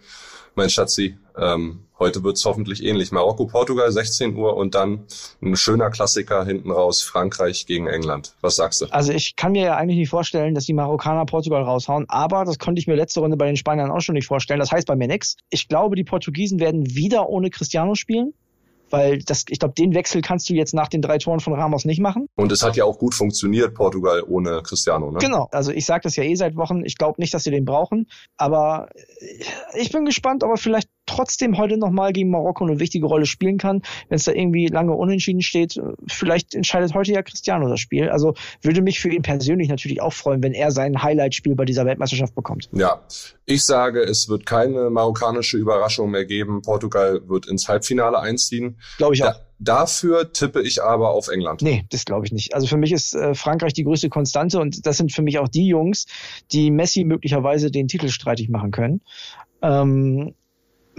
mein 0.54 0.70
Schatzi, 0.70 1.16
ähm, 1.38 1.84
heute 1.98 2.24
wird's 2.24 2.44
hoffentlich 2.44 2.82
ähnlich. 2.84 3.12
Marokko, 3.12 3.46
Portugal, 3.46 3.90
16 3.90 4.34
Uhr 4.36 4.56
und 4.56 4.74
dann 4.74 5.06
ein 5.40 5.56
schöner 5.56 5.90
Klassiker 5.90 6.44
hinten 6.44 6.70
raus, 6.70 7.02
Frankreich 7.02 7.66
gegen 7.66 7.86
England. 7.86 8.34
Was 8.40 8.56
sagst 8.56 8.80
du? 8.80 8.86
Also 8.86 9.12
ich 9.12 9.36
kann 9.36 9.52
mir 9.52 9.64
ja 9.64 9.76
eigentlich 9.76 9.98
nicht 9.98 10.08
vorstellen, 10.08 10.54
dass 10.54 10.64
die 10.64 10.72
Marokkaner 10.72 11.24
Portugal 11.26 11.62
raushauen, 11.62 12.06
aber 12.08 12.44
das 12.44 12.58
konnte 12.58 12.80
ich 12.80 12.86
mir 12.86 12.96
letzte 12.96 13.20
Runde 13.20 13.36
bei 13.36 13.46
den 13.46 13.56
Spaniern 13.56 13.90
auch 13.90 14.00
schon 14.00 14.14
nicht 14.14 14.26
vorstellen. 14.26 14.60
Das 14.60 14.72
heißt 14.72 14.86
bei 14.86 14.96
mir 14.96 15.08
nichts. 15.08 15.36
Ich 15.50 15.68
glaube, 15.68 15.96
die 15.96 16.04
Portugiesen 16.04 16.58
werden 16.58 16.94
wieder 16.94 17.28
ohne 17.28 17.50
Cristiano 17.50 17.94
spielen 17.94 18.34
weil 18.90 19.18
das, 19.20 19.44
ich 19.48 19.58
glaube, 19.58 19.74
den 19.74 19.94
Wechsel 19.94 20.20
kannst 20.22 20.48
du 20.48 20.54
jetzt 20.54 20.74
nach 20.74 20.88
den 20.88 21.02
drei 21.02 21.18
Toren 21.18 21.40
von 21.40 21.54
Ramos 21.54 21.84
nicht 21.84 22.00
machen. 22.00 22.26
Und 22.36 22.52
es 22.52 22.62
hat 22.62 22.76
ja 22.76 22.84
auch 22.84 22.98
gut 22.98 23.14
funktioniert, 23.14 23.74
Portugal 23.74 24.22
ohne 24.26 24.62
Cristiano, 24.62 25.10
ne? 25.10 25.18
Genau, 25.18 25.48
also 25.52 25.72
ich 25.72 25.86
sage 25.86 26.02
das 26.02 26.16
ja 26.16 26.24
eh 26.24 26.34
seit 26.34 26.56
Wochen, 26.56 26.84
ich 26.84 26.96
glaube 26.96 27.20
nicht, 27.20 27.32
dass 27.34 27.44
sie 27.44 27.50
den 27.50 27.64
brauchen, 27.64 28.08
aber 28.36 28.88
ich 29.74 29.92
bin 29.92 30.04
gespannt, 30.04 30.44
ob 30.44 30.50
er 30.50 30.56
vielleicht 30.56 30.88
trotzdem 31.10 31.58
heute 31.58 31.76
nochmal 31.76 32.12
gegen 32.12 32.30
Marokko 32.30 32.64
eine 32.64 32.78
wichtige 32.78 33.06
Rolle 33.06 33.26
spielen 33.26 33.58
kann, 33.58 33.82
wenn 34.08 34.16
es 34.16 34.24
da 34.24 34.32
irgendwie 34.32 34.68
lange 34.68 34.92
unentschieden 34.92 35.42
steht. 35.42 35.80
Vielleicht 36.06 36.54
entscheidet 36.54 36.94
heute 36.94 37.12
ja 37.12 37.22
Cristiano 37.22 37.68
das 37.68 37.80
Spiel. 37.80 38.08
Also 38.08 38.34
würde 38.62 38.82
mich 38.82 39.00
für 39.00 39.12
ihn 39.12 39.22
persönlich 39.22 39.68
natürlich 39.68 40.00
auch 40.00 40.12
freuen, 40.12 40.42
wenn 40.42 40.52
er 40.52 40.70
sein 40.70 41.02
Highlight-Spiel 41.02 41.54
bei 41.54 41.64
dieser 41.64 41.84
Weltmeisterschaft 41.86 42.34
bekommt. 42.34 42.68
Ja, 42.72 43.02
ich 43.44 43.64
sage, 43.64 44.00
es 44.02 44.28
wird 44.28 44.46
keine 44.46 44.90
marokkanische 44.90 45.56
Überraschung 45.56 46.10
mehr 46.10 46.24
geben. 46.24 46.62
Portugal 46.62 47.20
wird 47.28 47.46
ins 47.48 47.68
Halbfinale 47.68 48.20
einziehen. 48.20 48.78
Glaube 48.98 49.14
ich 49.14 49.24
auch. 49.24 49.32
Da 49.32 49.50
Dafür 49.62 50.32
tippe 50.32 50.62
ich 50.62 50.82
aber 50.82 51.10
auf 51.10 51.28
England. 51.28 51.60
Nee, 51.60 51.84
das 51.90 52.06
glaube 52.06 52.24
ich 52.24 52.32
nicht. 52.32 52.54
Also 52.54 52.66
für 52.66 52.78
mich 52.78 52.92
ist 52.92 53.14
äh, 53.14 53.34
Frankreich 53.34 53.74
die 53.74 53.84
größte 53.84 54.08
Konstante 54.08 54.58
und 54.58 54.86
das 54.86 54.96
sind 54.96 55.12
für 55.12 55.20
mich 55.20 55.38
auch 55.38 55.48
die 55.48 55.66
Jungs, 55.66 56.06
die 56.50 56.70
Messi 56.70 57.04
möglicherweise 57.04 57.70
den 57.70 57.86
Titel 57.86 58.08
streitig 58.08 58.48
machen 58.48 58.70
können. 58.70 59.02
Ähm, 59.60 60.34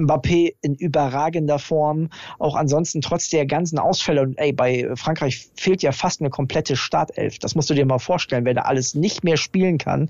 Mbappé 0.05 0.55
in 0.61 0.75
überragender 0.75 1.59
Form. 1.59 2.09
Auch 2.39 2.55
ansonsten 2.55 3.01
trotz 3.01 3.29
der 3.29 3.45
ganzen 3.45 3.79
Ausfälle 3.79 4.21
und 4.21 4.37
ey, 4.37 4.53
bei 4.53 4.89
Frankreich 4.95 5.49
fehlt 5.55 5.81
ja 5.81 5.91
fast 5.91 6.21
eine 6.21 6.29
komplette 6.29 6.75
Startelf. 6.75 7.39
Das 7.39 7.55
musst 7.55 7.69
du 7.69 7.73
dir 7.73 7.85
mal 7.85 7.99
vorstellen, 7.99 8.45
wer 8.45 8.53
da 8.53 8.61
alles 8.61 8.95
nicht 8.95 9.23
mehr 9.23 9.37
spielen 9.37 9.77
kann. 9.77 10.09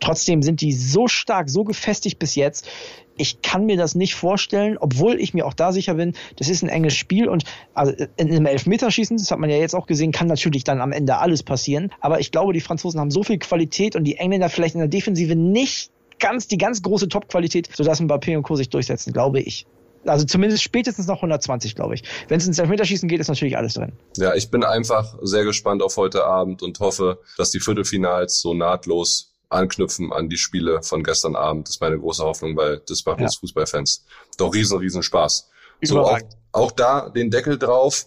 Trotzdem 0.00 0.42
sind 0.42 0.60
die 0.60 0.72
so 0.72 1.08
stark, 1.08 1.48
so 1.50 1.64
gefestigt 1.64 2.18
bis 2.18 2.34
jetzt. 2.34 2.68
Ich 3.16 3.42
kann 3.42 3.66
mir 3.66 3.76
das 3.76 3.94
nicht 3.94 4.14
vorstellen, 4.16 4.76
obwohl 4.78 5.20
ich 5.20 5.34
mir 5.34 5.46
auch 5.46 5.54
da 5.54 5.70
sicher 5.70 5.94
bin, 5.94 6.14
das 6.36 6.48
ist 6.48 6.62
ein 6.62 6.68
enges 6.68 6.94
Spiel 6.94 7.28
und 7.28 7.44
also 7.72 7.92
in 8.16 8.28
einem 8.28 8.46
Elfmeterschießen, 8.46 9.16
das 9.16 9.30
hat 9.30 9.38
man 9.38 9.50
ja 9.50 9.56
jetzt 9.56 9.74
auch 9.74 9.86
gesehen, 9.86 10.10
kann 10.10 10.26
natürlich 10.26 10.64
dann 10.64 10.80
am 10.80 10.90
Ende 10.90 11.18
alles 11.18 11.44
passieren. 11.44 11.92
Aber 12.00 12.18
ich 12.18 12.32
glaube, 12.32 12.52
die 12.52 12.60
Franzosen 12.60 12.98
haben 12.98 13.12
so 13.12 13.22
viel 13.22 13.38
Qualität 13.38 13.94
und 13.94 14.04
die 14.04 14.16
Engländer 14.16 14.48
vielleicht 14.48 14.74
in 14.74 14.80
der 14.80 14.88
Defensive 14.88 15.36
nicht 15.36 15.93
ganz, 16.24 16.48
die 16.48 16.56
ganz 16.56 16.80
große 16.80 17.08
Top-Qualität, 17.08 17.68
sodass 17.74 18.00
Mbappé 18.00 18.36
und 18.36 18.42
Co. 18.42 18.56
sich 18.56 18.70
durchsetzen, 18.70 19.12
glaube 19.12 19.40
ich. 19.40 19.66
Also 20.06 20.24
zumindest 20.24 20.62
spätestens 20.62 21.06
noch 21.06 21.16
120, 21.16 21.74
glaube 21.74 21.94
ich. 21.94 22.02
Wenn 22.28 22.38
es 22.38 22.46
ins 22.46 22.58
Elfmeterschießen 22.58 23.08
geht, 23.08 23.20
ist 23.20 23.28
natürlich 23.28 23.56
alles 23.56 23.74
drin. 23.74 23.92
Ja, 24.16 24.34
ich 24.34 24.50
bin 24.50 24.64
einfach 24.64 25.16
sehr 25.22 25.44
gespannt 25.44 25.82
auf 25.82 25.96
heute 25.96 26.24
Abend 26.24 26.62
und 26.62 26.80
hoffe, 26.80 27.18
dass 27.36 27.50
die 27.50 27.60
Viertelfinals 27.60 28.40
so 28.40 28.54
nahtlos 28.54 29.34
anknüpfen 29.50 30.12
an 30.12 30.28
die 30.28 30.36
Spiele 30.36 30.82
von 30.82 31.02
gestern 31.02 31.36
Abend. 31.36 31.68
Das 31.68 31.76
ist 31.76 31.80
meine 31.80 31.98
große 31.98 32.24
Hoffnung, 32.24 32.56
weil 32.56 32.82
das 32.86 33.04
macht 33.04 33.18
ja. 33.18 33.24
uns 33.24 33.36
Fußballfans 33.36 34.04
doch 34.38 34.52
riesen, 34.52 34.78
riesen 34.78 35.02
Spaß. 35.02 35.50
So, 35.82 36.00
auch, 36.00 36.18
auch 36.52 36.72
da 36.72 37.10
den 37.10 37.30
Deckel 37.30 37.58
drauf. 37.58 38.06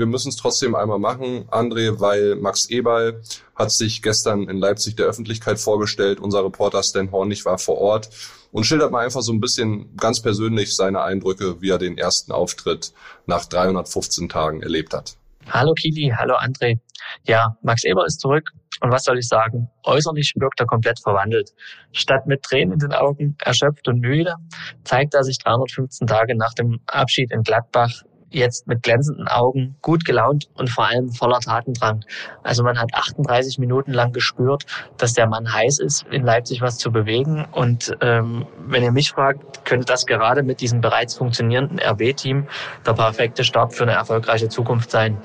Wir 0.00 0.06
müssen 0.06 0.30
es 0.30 0.36
trotzdem 0.36 0.74
einmal 0.74 0.98
machen, 0.98 1.46
André, 1.50 2.00
weil 2.00 2.34
Max 2.36 2.70
Eberl 2.70 3.20
hat 3.54 3.70
sich 3.70 4.00
gestern 4.00 4.48
in 4.48 4.56
Leipzig 4.56 4.96
der 4.96 5.04
Öffentlichkeit 5.04 5.60
vorgestellt. 5.60 6.20
Unser 6.20 6.42
Reporter 6.42 6.82
Stan 6.82 7.12
Hornig 7.12 7.44
war 7.44 7.58
vor 7.58 7.76
Ort 7.76 8.08
und 8.50 8.64
schildert 8.64 8.92
mal 8.92 9.04
einfach 9.04 9.20
so 9.20 9.30
ein 9.30 9.40
bisschen 9.40 9.94
ganz 9.98 10.22
persönlich 10.22 10.74
seine 10.74 11.02
Eindrücke, 11.02 11.60
wie 11.60 11.68
er 11.68 11.76
den 11.76 11.98
ersten 11.98 12.32
Auftritt 12.32 12.94
nach 13.26 13.44
315 13.44 14.30
Tagen 14.30 14.62
erlebt 14.62 14.94
hat. 14.94 15.18
Hallo 15.50 15.74
Kili, 15.74 16.10
hallo 16.16 16.34
André. 16.34 16.78
Ja, 17.26 17.58
Max 17.60 17.84
Eber 17.84 18.06
ist 18.06 18.20
zurück 18.20 18.52
und 18.80 18.90
was 18.90 19.04
soll 19.04 19.18
ich 19.18 19.28
sagen? 19.28 19.68
Äußerlich 19.84 20.32
wirkt 20.36 20.60
er 20.60 20.66
komplett 20.66 20.98
verwandelt. 20.98 21.50
Statt 21.92 22.26
mit 22.26 22.42
Tränen 22.42 22.72
in 22.72 22.78
den 22.78 22.94
Augen, 22.94 23.36
erschöpft 23.38 23.86
und 23.86 24.00
müde, 24.00 24.36
zeigt 24.82 25.12
er 25.12 25.24
sich 25.24 25.36
315 25.38 26.06
Tage 26.06 26.34
nach 26.36 26.54
dem 26.54 26.80
Abschied 26.86 27.30
in 27.32 27.42
Gladbach 27.42 28.02
jetzt 28.30 28.66
mit 28.66 28.82
glänzenden 28.82 29.28
Augen, 29.28 29.76
gut 29.82 30.04
gelaunt 30.04 30.48
und 30.54 30.70
vor 30.70 30.86
allem 30.86 31.10
voller 31.10 31.40
Tatendrang. 31.40 32.04
Also 32.42 32.62
man 32.62 32.78
hat 32.78 32.92
38 32.92 33.58
Minuten 33.58 33.92
lang 33.92 34.12
gespürt, 34.12 34.64
dass 34.96 35.14
der 35.14 35.26
Mann 35.26 35.52
heiß 35.52 35.78
ist, 35.78 36.04
in 36.10 36.24
Leipzig 36.24 36.60
was 36.60 36.78
zu 36.78 36.92
bewegen. 36.92 37.46
Und 37.52 37.96
ähm, 38.00 38.46
wenn 38.66 38.82
ihr 38.82 38.92
mich 38.92 39.10
fragt, 39.10 39.64
könnte 39.64 39.86
das 39.86 40.06
gerade 40.06 40.42
mit 40.42 40.60
diesem 40.60 40.80
bereits 40.80 41.16
funktionierenden 41.16 41.78
RB-Team 41.78 42.46
der 42.86 42.92
perfekte 42.92 43.44
Start 43.44 43.74
für 43.74 43.84
eine 43.84 43.92
erfolgreiche 43.92 44.48
Zukunft 44.48 44.90
sein. 44.90 45.18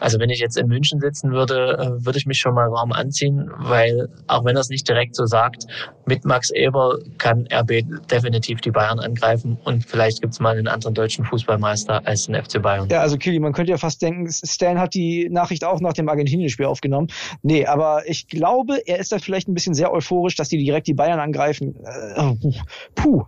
Also 0.00 0.18
wenn 0.18 0.30
ich 0.30 0.40
jetzt 0.40 0.56
in 0.56 0.66
München 0.66 1.00
sitzen 1.00 1.32
würde, 1.32 1.78
äh, 1.78 2.04
würde 2.04 2.18
ich 2.18 2.26
mich 2.26 2.38
schon 2.38 2.54
mal 2.54 2.70
warm 2.70 2.92
anziehen, 2.92 3.50
weil 3.58 4.08
auch 4.26 4.44
wenn 4.44 4.56
er 4.56 4.60
es 4.60 4.68
nicht 4.68 4.88
direkt 4.88 5.14
so 5.14 5.26
sagt, 5.26 5.66
mit 6.06 6.24
Max 6.24 6.50
Eber 6.50 6.98
kann 7.18 7.46
RB 7.52 7.82
definitiv 8.10 8.60
die 8.60 8.70
Bayern 8.70 8.98
angreifen 8.98 9.58
und 9.64 9.86
vielleicht 9.86 10.20
gibt 10.20 10.34
es 10.34 10.40
mal 10.40 10.56
einen 10.56 10.68
anderen 10.68 10.94
deutschen 10.94 11.24
Fußballmeister 11.24 12.06
als 12.06 12.26
den 12.26 12.34
FC 12.34 12.60
Bayern. 12.60 12.88
Ja, 12.90 13.00
also 13.00 13.16
Kili, 13.16 13.38
man 13.38 13.52
könnte 13.52 13.70
ja 13.70 13.78
fast 13.78 14.02
denken, 14.02 14.28
Stan 14.30 14.78
hat 14.78 14.94
die 14.94 15.28
Nachricht 15.30 15.64
auch 15.64 15.80
nach 15.80 15.92
dem 15.92 16.08
Argentinien-Spiel 16.08 16.66
aufgenommen. 16.66 17.08
Nee, 17.42 17.66
aber 17.66 18.02
ich 18.06 18.28
glaube, 18.28 18.82
er 18.86 18.98
ist 18.98 19.12
da 19.12 19.18
vielleicht 19.18 19.48
ein 19.48 19.54
bisschen 19.54 19.74
sehr 19.74 19.92
euphorisch, 19.92 20.34
dass 20.36 20.48
die 20.48 20.58
direkt 20.58 20.86
die 20.86 20.94
Bayern 20.94 21.20
angreifen. 21.20 21.76
Äh, 21.84 22.34
puh, 22.94 23.24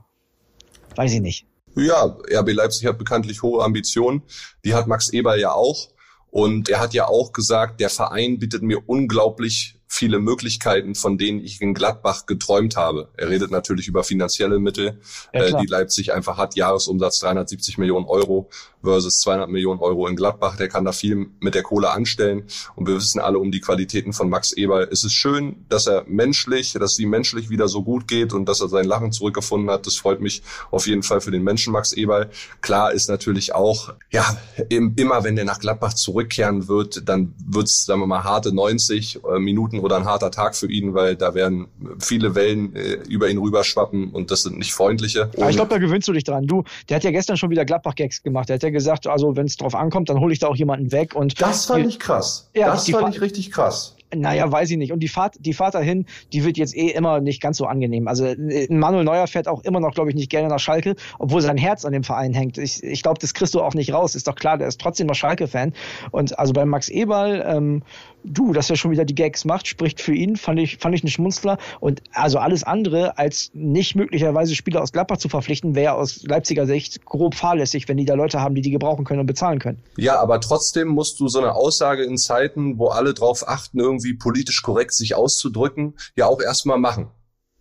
weiß 0.97 1.13
ich 1.13 1.21
nicht. 1.21 1.47
Ja, 1.77 2.17
RB 2.33 2.53
Leipzig 2.53 2.87
hat 2.87 2.99
bekanntlich 2.99 3.43
hohe 3.43 3.63
Ambitionen. 3.65 4.23
Die 4.65 4.75
hat 4.75 4.87
Max 4.87 5.11
Eber 5.13 5.37
ja 5.37 5.53
auch. 5.53 5.89
Und 6.35 6.69
er 6.69 6.81
hat 6.81 6.95
ja 6.95 7.07
auch 7.07 7.31
gesagt, 7.31 7.79
der 7.79 7.89
Verein 7.89 8.41
bietet 8.41 8.61
mir 8.61 8.89
unglaublich 8.89 9.79
viele 9.95 10.19
Möglichkeiten, 10.19 10.97
von 10.97 11.19
denen 11.19 11.39
ich 11.39 11.61
in 11.61 11.73
Gladbach 11.73 12.27
geträumt 12.27 12.77
habe. 12.77 13.11
Er 13.17 13.31
redet 13.31 13.53
natürlich 13.53 13.87
über 13.87 14.03
finanzielle 14.03 14.59
Mittel, 14.59 14.99
ja, 15.33 15.43
äh, 15.43 15.61
die 15.61 15.67
Leipzig 15.67 16.13
einfach 16.13 16.37
hat. 16.37 16.57
Jahresumsatz 16.57 17.21
370 17.21 17.79
Millionen 17.79 18.07
Euro 18.07 18.51
versus 18.83 19.21
200 19.21 19.49
Millionen 19.49 19.79
Euro 19.79 20.09
in 20.09 20.17
Gladbach. 20.17 20.57
Der 20.57 20.69
kann 20.69 20.85
da 20.85 20.91
viel 20.91 21.31
mit 21.39 21.55
der 21.55 21.63
Kohle 21.63 21.91
anstellen. 21.91 22.43
Und 22.75 22.89
wir 22.89 22.97
wissen 22.97 23.21
alle 23.21 23.39
um 23.39 23.53
die 23.53 23.61
Qualitäten 23.61 24.13
von 24.13 24.29
Max 24.29 24.53
Eber. 24.53 24.91
Es 24.91 25.05
ist 25.05 25.15
schön, 25.15 25.65
dass 25.69 25.87
er 25.87 26.05
menschlich, 26.09 26.73
dass 26.73 26.99
ihm 26.99 27.11
menschlich 27.11 27.49
wieder 27.49 27.69
so 27.69 27.85
gut 27.85 28.09
geht 28.09 28.33
und 28.33 28.47
dass 28.47 28.61
er 28.61 28.69
sein 28.69 28.87
Lachen 28.87 29.13
zurückgefunden 29.13 29.71
hat. 29.71 29.87
Das 29.87 29.95
freut 29.95 30.21
mich 30.21 30.43
auf 30.73 30.89
jeden 30.89 31.05
Fall 31.05 31.21
für 31.21 31.31
den 31.31 31.45
Menschen 31.45 31.73
Max 31.73 31.93
Eber. 31.93 32.31
Klar 32.63 32.93
ist 32.93 33.09
natürlich 33.09 33.55
auch, 33.55 33.95
ja, 34.11 34.25
immer 34.69 35.23
wenn 35.23 35.37
der 35.37 35.45
nach 35.45 35.61
Gladbach 35.61 35.95
zurückkehren 35.95 36.67
wird, 36.67 37.09
dann 37.09 37.33
wird's, 37.47 37.85
sagen 37.85 38.01
wir 38.01 38.09
mal, 38.09 38.25
harte 38.25 38.53
90 38.53 39.21
äh, 39.23 39.39
Minuten 39.39 39.84
oder 39.85 39.97
ein 39.97 40.07
harter 40.07 40.31
Tag 40.31 40.57
für 40.57 40.71
ihn, 40.71 40.95
weil 40.95 41.15
da 41.15 41.35
werden 41.35 41.69
viele 42.01 42.35
Wellen 42.35 42.75
äh, 42.75 42.95
über 43.09 43.29
ihn 43.29 43.39
rüberschwappen 43.39 44.11
und 44.11 44.31
das 44.31 44.43
sind 44.43 44.59
nicht 44.59 44.73
freundliche. 44.73 45.31
Aber 45.37 45.51
ich 45.51 45.57
glaube, 45.57 45.71
da 45.71 45.79
gewöhnst 45.79 46.09
du 46.09 46.13
dich 46.13 46.25
dran. 46.25 46.47
Du, 46.47 46.65
der 46.89 46.97
hat 46.97 47.05
ja 47.05 47.11
gestern 47.11 47.37
schon 47.37 47.51
wieder 47.51 47.65
Gladbach-Gags 47.65 48.23
gemacht. 48.23 48.49
Der 48.49 48.55
hat 48.55 48.63
ja 48.63 48.71
gesagt, 48.71 49.07
also 49.07 49.37
wenn 49.37 49.47
es 49.47 49.57
drauf 49.57 49.75
ankommt, 49.75 50.09
dann 50.09 50.19
hole 50.21 50.33
ich 50.33 50.39
da 50.39 50.49
auch 50.49 50.57
jemanden 50.57 50.91
weg. 50.91 51.15
Und 51.15 51.41
das 51.41 51.67
fand 51.67 51.87
ich 51.87 51.99
krass. 51.99 52.51
Ja, 52.55 52.69
das 52.69 52.89
fand 52.89 53.15
ich 53.15 53.21
richtig 53.21 53.51
krass. 53.51 53.95
Naja, 54.21 54.51
weiß 54.51 54.71
ich 54.71 54.77
nicht. 54.77 54.93
Und 54.93 55.01
die 55.01 55.09
Fahrt, 55.09 55.37
die 55.41 55.53
Fahrt 55.53 55.75
dahin, 55.75 56.07
die 56.33 56.45
wird 56.45 56.57
jetzt 56.57 56.77
eh 56.77 56.89
immer 56.89 57.21
nicht 57.21 57.41
ganz 57.41 57.59
so 57.59 57.67
angenehm. 57.67 58.09
Also 58.09 58.35
Manuel 58.69 59.05
Neuer 59.05 59.27
fährt 59.27 59.49
auch 59.49 59.63
immer 59.65 59.81
noch, 59.81 59.95
glaube 59.95 60.11
ich, 60.11 60.17
nicht 60.17 60.31
gerne 60.31 60.49
nach 60.49 60.59
Schalke, 60.59 60.97
obwohl 61.19 61.41
sein 61.41 61.57
Herz 61.57 61.85
an 61.85 61.93
dem 61.93 62.05
Verein 62.05 62.35
hängt. 62.35 62.59
Ich, 62.59 62.83
ich 62.83 63.03
glaube, 63.03 63.19
das 63.21 63.35
kriegst 63.35 63.55
du 63.55 63.63
auch 63.63 63.75
nicht 63.75 63.93
raus. 63.93 64.15
Ist 64.15 64.29
doch 64.29 64.35
klar, 64.35 64.59
der 64.59 64.69
ist 64.69 64.81
trotzdem 64.81 65.07
noch 65.07 65.15
Schalke-Fan. 65.15 65.73
Und 66.11 66.39
also 66.39 66.53
bei 66.53 66.65
Max 66.65 66.89
Eberl, 66.89 67.45
ähm, 67.47 67.83
du, 68.25 68.53
dass 68.53 68.71
er 68.71 68.77
schon 68.77 68.91
wieder 68.91 69.05
die 69.05 69.15
Gags 69.15 69.45
macht, 69.45 69.67
spricht 69.67 70.01
für 70.01 70.15
ihn, 70.15 70.37
fand 70.37 70.59
ich, 70.59 70.79
fand 70.79 70.95
ich 70.95 71.03
einen 71.03 71.11
Schmunzler. 71.11 71.59
Und 71.81 72.03
also 72.13 72.39
alles 72.39 72.65
andere, 72.65 73.19
als 73.19 73.51
nicht 73.55 73.95
möglicherweise 73.95 74.55
Spieler 74.55 74.83
aus 74.83 74.93
Gladbach 74.93 75.19
zu 75.19 75.29
verpflichten, 75.29 75.75
wäre 75.75 75.95
aus 75.95 76.23
Leipziger 76.25 76.67
Sicht 76.67 77.05
grob 77.05 77.35
fahrlässig, 77.35 77.89
wenn 77.89 77.97
die 77.97 78.05
da 78.05 78.15
Leute 78.15 78.41
haben, 78.41 78.55
die 78.55 78.63
die 78.63 78.71
gebrauchen 78.71 79.05
können 79.05 79.21
und 79.21 79.27
bezahlen 79.27 79.59
können. 79.59 79.79
Ja, 79.97 80.21
aber 80.21 80.41
trotzdem 80.41 80.89
musst 80.89 81.21
du 81.21 81.29
so 81.29 81.39
eine 81.39 81.55
Aussage 81.55 82.05
in 82.05 82.17
Zeiten, 82.17 82.79
wo 82.79 82.89
alle 82.89 83.15
drauf 83.15 83.47
achten, 83.47 83.79
irgendwie 83.79 84.04
politisch 84.13 84.61
korrekt 84.61 84.93
sich 84.93 85.15
auszudrücken, 85.15 85.95
ja 86.17 86.27
auch 86.27 86.43
erstmal 86.43 86.79
machen. 86.79 87.11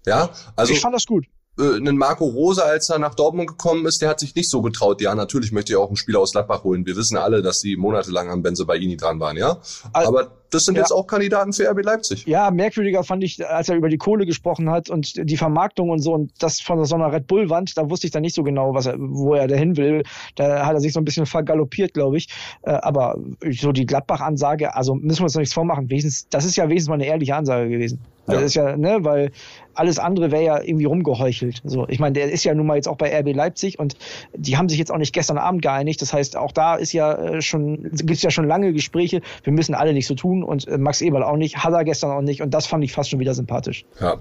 Ja, 0.05 0.31
also. 0.57 0.73
Ich 0.73 0.81
fand 0.81 0.93
das 0.93 1.05
gut 1.05 1.25
äh, 1.57 1.75
einen 1.75 1.97
Marco 1.97 2.25
Rose, 2.25 2.63
als 2.63 2.89
er 2.89 2.99
nach 2.99 3.15
Dortmund 3.15 3.47
gekommen 3.47 3.85
ist, 3.85 4.01
der 4.01 4.09
hat 4.09 4.19
sich 4.19 4.35
nicht 4.35 4.49
so 4.49 4.61
getraut. 4.61 5.01
Ja, 5.01 5.15
natürlich 5.15 5.51
möchte 5.51 5.73
er 5.73 5.79
auch 5.79 5.87
einen 5.87 5.95
Spieler 5.95 6.19
aus 6.19 6.31
Gladbach 6.31 6.63
holen. 6.63 6.85
Wir 6.85 6.95
wissen 6.95 7.17
alle, 7.17 7.41
dass 7.41 7.61
sie 7.61 7.77
monatelang 7.77 8.29
am 8.29 8.41
Benze 8.41 8.65
Baini 8.65 8.97
dran 8.97 9.19
waren, 9.19 9.37
ja. 9.37 9.61
Aber 9.91 10.42
das 10.53 10.65
sind 10.65 10.75
ja. 10.75 10.81
jetzt 10.81 10.91
auch 10.91 11.07
Kandidaten 11.07 11.53
für 11.53 11.69
RB 11.69 11.83
Leipzig. 11.83 12.25
Ja, 12.25 12.51
merkwürdiger 12.51 13.03
fand 13.03 13.23
ich, 13.23 13.45
als 13.45 13.69
er 13.69 13.75
über 13.75 13.89
die 13.89 13.97
Kohle 13.97 14.25
gesprochen 14.25 14.69
hat 14.69 14.89
und 14.89 15.29
die 15.29 15.37
Vermarktung 15.37 15.89
und 15.89 15.99
so 15.99 16.13
und 16.13 16.31
das 16.39 16.61
von 16.61 16.83
so 16.85 16.95
einer 16.95 17.11
Red 17.11 17.27
Bull 17.27 17.49
Wand, 17.49 17.77
da 17.77 17.89
wusste 17.89 18.07
ich 18.07 18.11
dann 18.11 18.21
nicht 18.21 18.35
so 18.35 18.43
genau, 18.43 18.73
was 18.73 18.85
er, 18.85 18.95
wo 18.97 19.33
er 19.33 19.47
dahin 19.47 19.77
will. 19.77 20.03
Da 20.35 20.65
hat 20.65 20.73
er 20.73 20.81
sich 20.81 20.93
so 20.93 20.99
ein 20.99 21.05
bisschen 21.05 21.25
vergaloppiert, 21.25 21.93
glaube 21.93 22.17
ich. 22.17 22.29
Äh, 22.63 22.71
aber 22.71 23.17
so 23.51 23.71
die 23.71 23.85
Gladbach-Ansage, 23.85 24.75
also 24.75 24.95
müssen 24.95 25.19
wir 25.19 25.25
uns 25.25 25.35
noch 25.35 25.41
nichts 25.41 25.53
vormachen. 25.53 25.89
Wenigstens, 25.89 26.27
das 26.29 26.45
ist 26.45 26.55
ja 26.55 26.65
wenigstens 26.65 26.89
mal 26.89 26.95
eine 26.95 27.05
ehrliche 27.05 27.35
Ansage 27.35 27.69
gewesen. 27.69 27.99
Also 28.25 28.39
ja. 28.39 28.45
ist 28.45 28.53
ja, 28.53 28.77
ne, 28.77 28.99
weil 29.01 29.31
alles 29.73 29.99
andere 29.99 30.31
wäre 30.31 30.43
ja 30.43 30.61
irgendwie 30.61 30.85
rumgeheuchelt. 30.85 31.61
So, 31.65 31.87
ich 31.89 31.99
meine, 31.99 32.13
der 32.13 32.31
ist 32.31 32.43
ja 32.43 32.53
nun 32.53 32.67
mal 32.67 32.75
jetzt 32.75 32.87
auch 32.87 32.95
bei 32.95 33.17
RB 33.19 33.35
Leipzig 33.35 33.79
und 33.79 33.97
die 34.33 34.55
haben 34.55 34.69
sich 34.69 34.77
jetzt 34.77 34.91
auch 34.91 34.97
nicht 34.97 35.13
gestern 35.13 35.37
Abend 35.37 35.61
geeinigt. 35.61 36.01
Das 36.01 36.13
heißt, 36.13 36.37
auch 36.37 36.51
da 36.51 36.75
ist 36.75 36.93
ja 36.93 37.13
äh, 37.13 37.41
schon, 37.41 37.83
gibt 37.83 38.11
es 38.11 38.21
ja 38.21 38.31
schon 38.31 38.47
lange 38.47 38.71
Gespräche. 38.71 39.21
Wir 39.43 39.51
müssen 39.51 39.75
alle 39.75 39.93
nicht 39.93 40.07
so 40.07 40.15
tun 40.15 40.42
und 40.43 40.67
äh, 40.67 40.77
Max 40.77 41.01
Eberl 41.01 41.23
auch 41.23 41.37
nicht, 41.37 41.57
hat 41.57 41.73
er 41.73 41.83
gestern 41.83 42.11
auch 42.11 42.21
nicht 42.21 42.41
und 42.41 42.53
das 42.53 42.65
fand 42.65 42.83
ich 42.83 42.93
fast 42.93 43.09
schon 43.09 43.19
wieder 43.19 43.33
sympathisch. 43.33 43.85
Ja. 43.99 44.17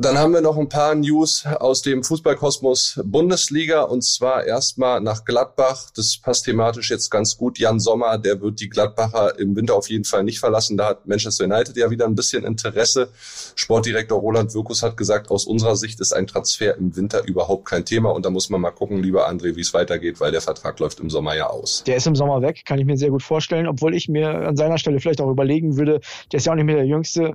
Dann 0.00 0.16
haben 0.16 0.32
wir 0.32 0.40
noch 0.40 0.56
ein 0.56 0.70
paar 0.70 0.94
News 0.94 1.44
aus 1.44 1.82
dem 1.82 2.02
Fußballkosmos 2.02 3.02
Bundesliga 3.04 3.82
und 3.82 4.02
zwar 4.02 4.46
erstmal 4.46 5.02
nach 5.02 5.26
Gladbach. 5.26 5.90
Das 5.94 6.16
passt 6.16 6.46
thematisch 6.46 6.88
jetzt 6.88 7.10
ganz 7.10 7.36
gut. 7.36 7.58
Jan 7.58 7.78
Sommer, 7.78 8.16
der 8.16 8.40
wird 8.40 8.62
die 8.62 8.70
Gladbacher 8.70 9.38
im 9.38 9.54
Winter 9.56 9.74
auf 9.74 9.90
jeden 9.90 10.04
Fall 10.04 10.24
nicht 10.24 10.40
verlassen. 10.40 10.78
Da 10.78 10.88
hat 10.88 11.06
Manchester 11.06 11.44
United 11.44 11.76
ja 11.76 11.90
wieder 11.90 12.06
ein 12.06 12.14
bisschen 12.14 12.44
Interesse. 12.46 13.10
Sportdirektor 13.54 14.18
Roland 14.18 14.54
Wirkus 14.54 14.82
hat 14.82 14.96
gesagt, 14.96 15.30
aus 15.30 15.44
unserer 15.44 15.76
Sicht 15.76 16.00
ist 16.00 16.14
ein 16.14 16.26
Transfer 16.26 16.78
im 16.78 16.96
Winter 16.96 17.22
überhaupt 17.26 17.66
kein 17.66 17.84
Thema 17.84 18.08
und 18.08 18.24
da 18.24 18.30
muss 18.30 18.48
man 18.48 18.62
mal 18.62 18.70
gucken, 18.70 19.02
lieber 19.02 19.28
André, 19.28 19.54
wie 19.54 19.60
es 19.60 19.74
weitergeht, 19.74 20.18
weil 20.18 20.32
der 20.32 20.40
Vertrag 20.40 20.80
läuft 20.80 21.00
im 21.00 21.10
Sommer 21.10 21.36
ja 21.36 21.48
aus. 21.48 21.84
Der 21.86 21.96
ist 21.96 22.06
im 22.06 22.16
Sommer 22.16 22.40
weg, 22.40 22.62
kann 22.64 22.78
ich 22.78 22.86
mir 22.86 22.96
sehr 22.96 23.10
gut 23.10 23.22
vorstellen, 23.22 23.66
obwohl 23.66 23.94
ich 23.94 24.08
mir 24.08 24.30
an 24.30 24.56
seiner 24.56 24.78
Stelle 24.78 24.98
vielleicht 24.98 25.20
auch 25.20 25.30
überlegen 25.30 25.76
würde, 25.76 26.00
der 26.32 26.38
ist 26.38 26.46
ja 26.46 26.52
auch 26.52 26.56
nicht 26.56 26.64
mehr 26.64 26.76
der 26.76 26.86
Jüngste, 26.86 27.34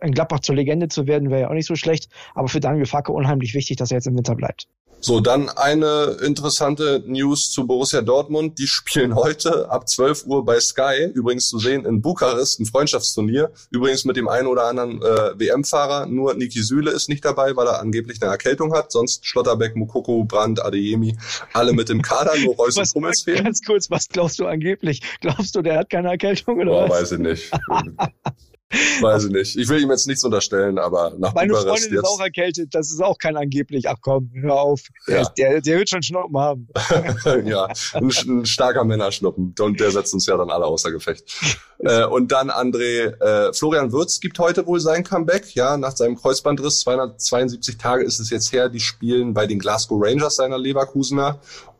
in 0.00 0.12
Gladbach 0.12 0.40
zur 0.40 0.54
Legende 0.54 0.88
zu 0.88 1.06
werden, 1.06 1.28
wäre 1.28 1.42
ja 1.42 1.48
auch 1.50 1.54
nicht 1.54 1.66
so 1.66 1.76
schlecht. 1.76 2.05
Aber 2.34 2.48
für 2.48 2.60
Daniel 2.60 2.86
Facke 2.86 3.12
unheimlich 3.12 3.54
wichtig, 3.54 3.76
dass 3.76 3.90
er 3.90 3.98
jetzt 3.98 4.06
im 4.06 4.16
Winter 4.16 4.34
bleibt. 4.34 4.66
So, 5.00 5.20
dann 5.20 5.48
eine 5.50 6.16
interessante 6.24 7.02
News 7.06 7.50
zu 7.50 7.66
Borussia 7.66 8.00
Dortmund. 8.00 8.58
Die 8.58 8.66
spielen 8.66 9.14
heute 9.14 9.70
ab 9.70 9.88
12 9.88 10.26
Uhr 10.26 10.44
bei 10.44 10.58
Sky, 10.58 11.10
übrigens 11.12 11.48
zu 11.48 11.58
sehen 11.58 11.84
in 11.84 12.00
Bukarest, 12.00 12.60
ein 12.60 12.66
Freundschaftsturnier. 12.66 13.52
Übrigens 13.70 14.04
mit 14.04 14.16
dem 14.16 14.26
einen 14.26 14.46
oder 14.46 14.64
anderen 14.64 15.02
äh, 15.02 15.38
WM-Fahrer. 15.38 16.06
Nur 16.06 16.34
Niki 16.34 16.62
Süle 16.62 16.90
ist 16.90 17.08
nicht 17.08 17.24
dabei, 17.24 17.54
weil 17.56 17.66
er 17.66 17.80
angeblich 17.80 18.22
eine 18.22 18.30
Erkältung 18.30 18.72
hat. 18.72 18.90
Sonst 18.90 19.24
Schlotterbeck, 19.26 19.76
Mukoko, 19.76 20.24
Brandt, 20.24 20.64
Adeyemi, 20.64 21.16
alle 21.52 21.72
mit 21.72 21.88
dem 21.88 22.00
Kader, 22.02 22.32
nur 22.38 22.54
Reus 22.58 22.76
und 22.76 22.92
Hummels 22.94 23.22
fehlen. 23.22 23.44
Ganz 23.44 23.62
kurz, 23.62 23.90
was 23.90 24.08
glaubst 24.08 24.38
du 24.38 24.46
angeblich? 24.46 25.02
Glaubst 25.20 25.54
du, 25.54 25.62
der 25.62 25.78
hat 25.78 25.90
keine 25.90 26.08
Erkältung 26.08 26.58
oder 26.58 26.70
Boah, 26.70 26.88
was? 26.88 27.02
weiß 27.02 27.12
ich 27.12 27.18
nicht. 27.18 27.50
Weiß 29.00 29.24
ich 29.26 29.30
nicht. 29.30 29.56
Ich 29.56 29.68
will 29.68 29.80
ihm 29.80 29.90
jetzt 29.90 30.08
nichts 30.08 30.24
unterstellen, 30.24 30.78
aber 30.78 31.14
nach 31.18 31.34
Meine 31.34 31.52
Bukarest 31.52 31.68
Freundin 31.84 31.98
ist 31.98 32.02
jetzt. 32.02 32.04
auch 32.04 32.20
erkältet, 32.20 32.74
das 32.74 32.90
ist 32.90 33.00
auch 33.00 33.16
kein 33.18 33.36
angeblich. 33.36 33.88
Ach 33.88 33.96
komm, 34.00 34.30
hör 34.34 34.54
auf. 34.54 34.80
Der, 35.06 35.20
Ja. 35.22 35.28
der, 35.38 35.60
der 35.60 35.78
wird 35.78 35.88
schon 35.88 36.02
Schnuppen 36.02 36.36
haben. 36.36 36.68
ja, 37.44 37.68
ein, 37.92 38.10
ein 38.10 38.44
starker 38.46 38.82
Männerschnuppen. 38.84 39.54
Und 39.60 39.78
der 39.80 39.92
setzt 39.92 40.12
uns 40.14 40.26
ja 40.26 40.36
dann 40.36 40.50
alle 40.50 40.66
außer 40.66 40.90
Gefecht. 40.90 41.24
Äh, 41.78 42.06
und 42.06 42.32
dann 42.32 42.48
André, 42.50 43.20
äh, 43.20 43.52
Florian 43.52 43.92
Würz 43.92 44.20
gibt 44.20 44.38
heute 44.38 44.66
wohl 44.66 44.80
sein 44.80 45.04
Comeback. 45.04 45.54
Ja, 45.54 45.76
nach 45.76 45.94
seinem 45.94 46.16
Kreuzbandriss, 46.16 46.80
272 46.80 47.76
Tage 47.76 48.02
ist 48.02 48.18
es 48.18 48.30
jetzt 48.30 48.50
her. 48.50 48.70
Die 48.70 48.80
spielen 48.80 49.34
bei 49.34 49.46
den 49.46 49.58
Glasgow 49.58 50.00
Rangers 50.02 50.36
seiner 50.36 50.56
Leverkusener. 50.56 51.38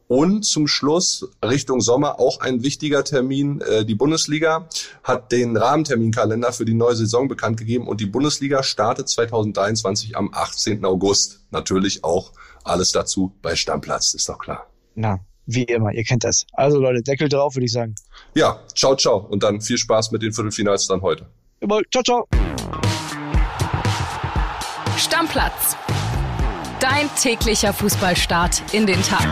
Und 0.09 0.45
zum 0.45 0.69
Schluss 0.69 1.29
Richtung 1.45 1.81
Sommer 1.81 2.21
auch 2.21 2.41
ein 2.41 2.63
wichtiger 2.63 3.03
Termin. 3.03 3.61
Äh, 3.61 3.85
Die 3.85 3.95
Bundesliga 3.97 4.69
hat 5.03 5.33
den 5.33 5.57
Rahmenterminkalender 5.57 6.53
für 6.53 6.65
die 6.65 6.75
neue 6.75 6.95
Saison 6.95 7.27
bekannt 7.27 7.57
gegeben 7.59 7.89
und 7.89 8.01
die 8.01 8.07
Bundesliga 8.07 8.63
startet 8.63 9.09
2023 9.09 10.17
am 10.17 10.31
18. 10.33 10.85
August. 10.85 11.41
Natürlich 11.51 12.05
auch 12.05 12.33
alles 12.63 12.93
dazu 12.93 13.33
bei 13.43 13.57
Stammplatz, 13.57 14.15
ist 14.15 14.29
doch 14.29 14.39
klar. 14.39 14.67
Na, 14.95 15.19
wie 15.47 15.65
immer, 15.65 15.93
ihr 15.93 16.05
kennt 16.05 16.25
das. 16.25 16.45
Also 16.53 16.79
Leute, 16.79 17.03
Deckel 17.03 17.29
drauf, 17.29 17.57
würde 17.57 17.67
ich 17.67 17.73
sagen. 17.73 17.95
Ja, 18.35 18.61
ciao, 18.75 18.97
ciao 18.97 19.19
und 19.19 19.43
dann 19.43 19.61
viel 19.61 19.79
Spaß 19.79 20.13
mit 20.13 20.23
den 20.23 20.33
Viertelfinals 20.33 20.87
dann 20.87 21.03
heute. 21.03 21.27
Immer, 21.61 21.81
ciao, 21.91 22.03
ciao. 22.05 22.29
Stammplatz. 24.97 25.77
Dein 26.81 27.09
täglicher 27.21 27.73
Fußballstart 27.73 28.63
in 28.75 28.87
den 28.87 29.03
Tag. 29.03 29.27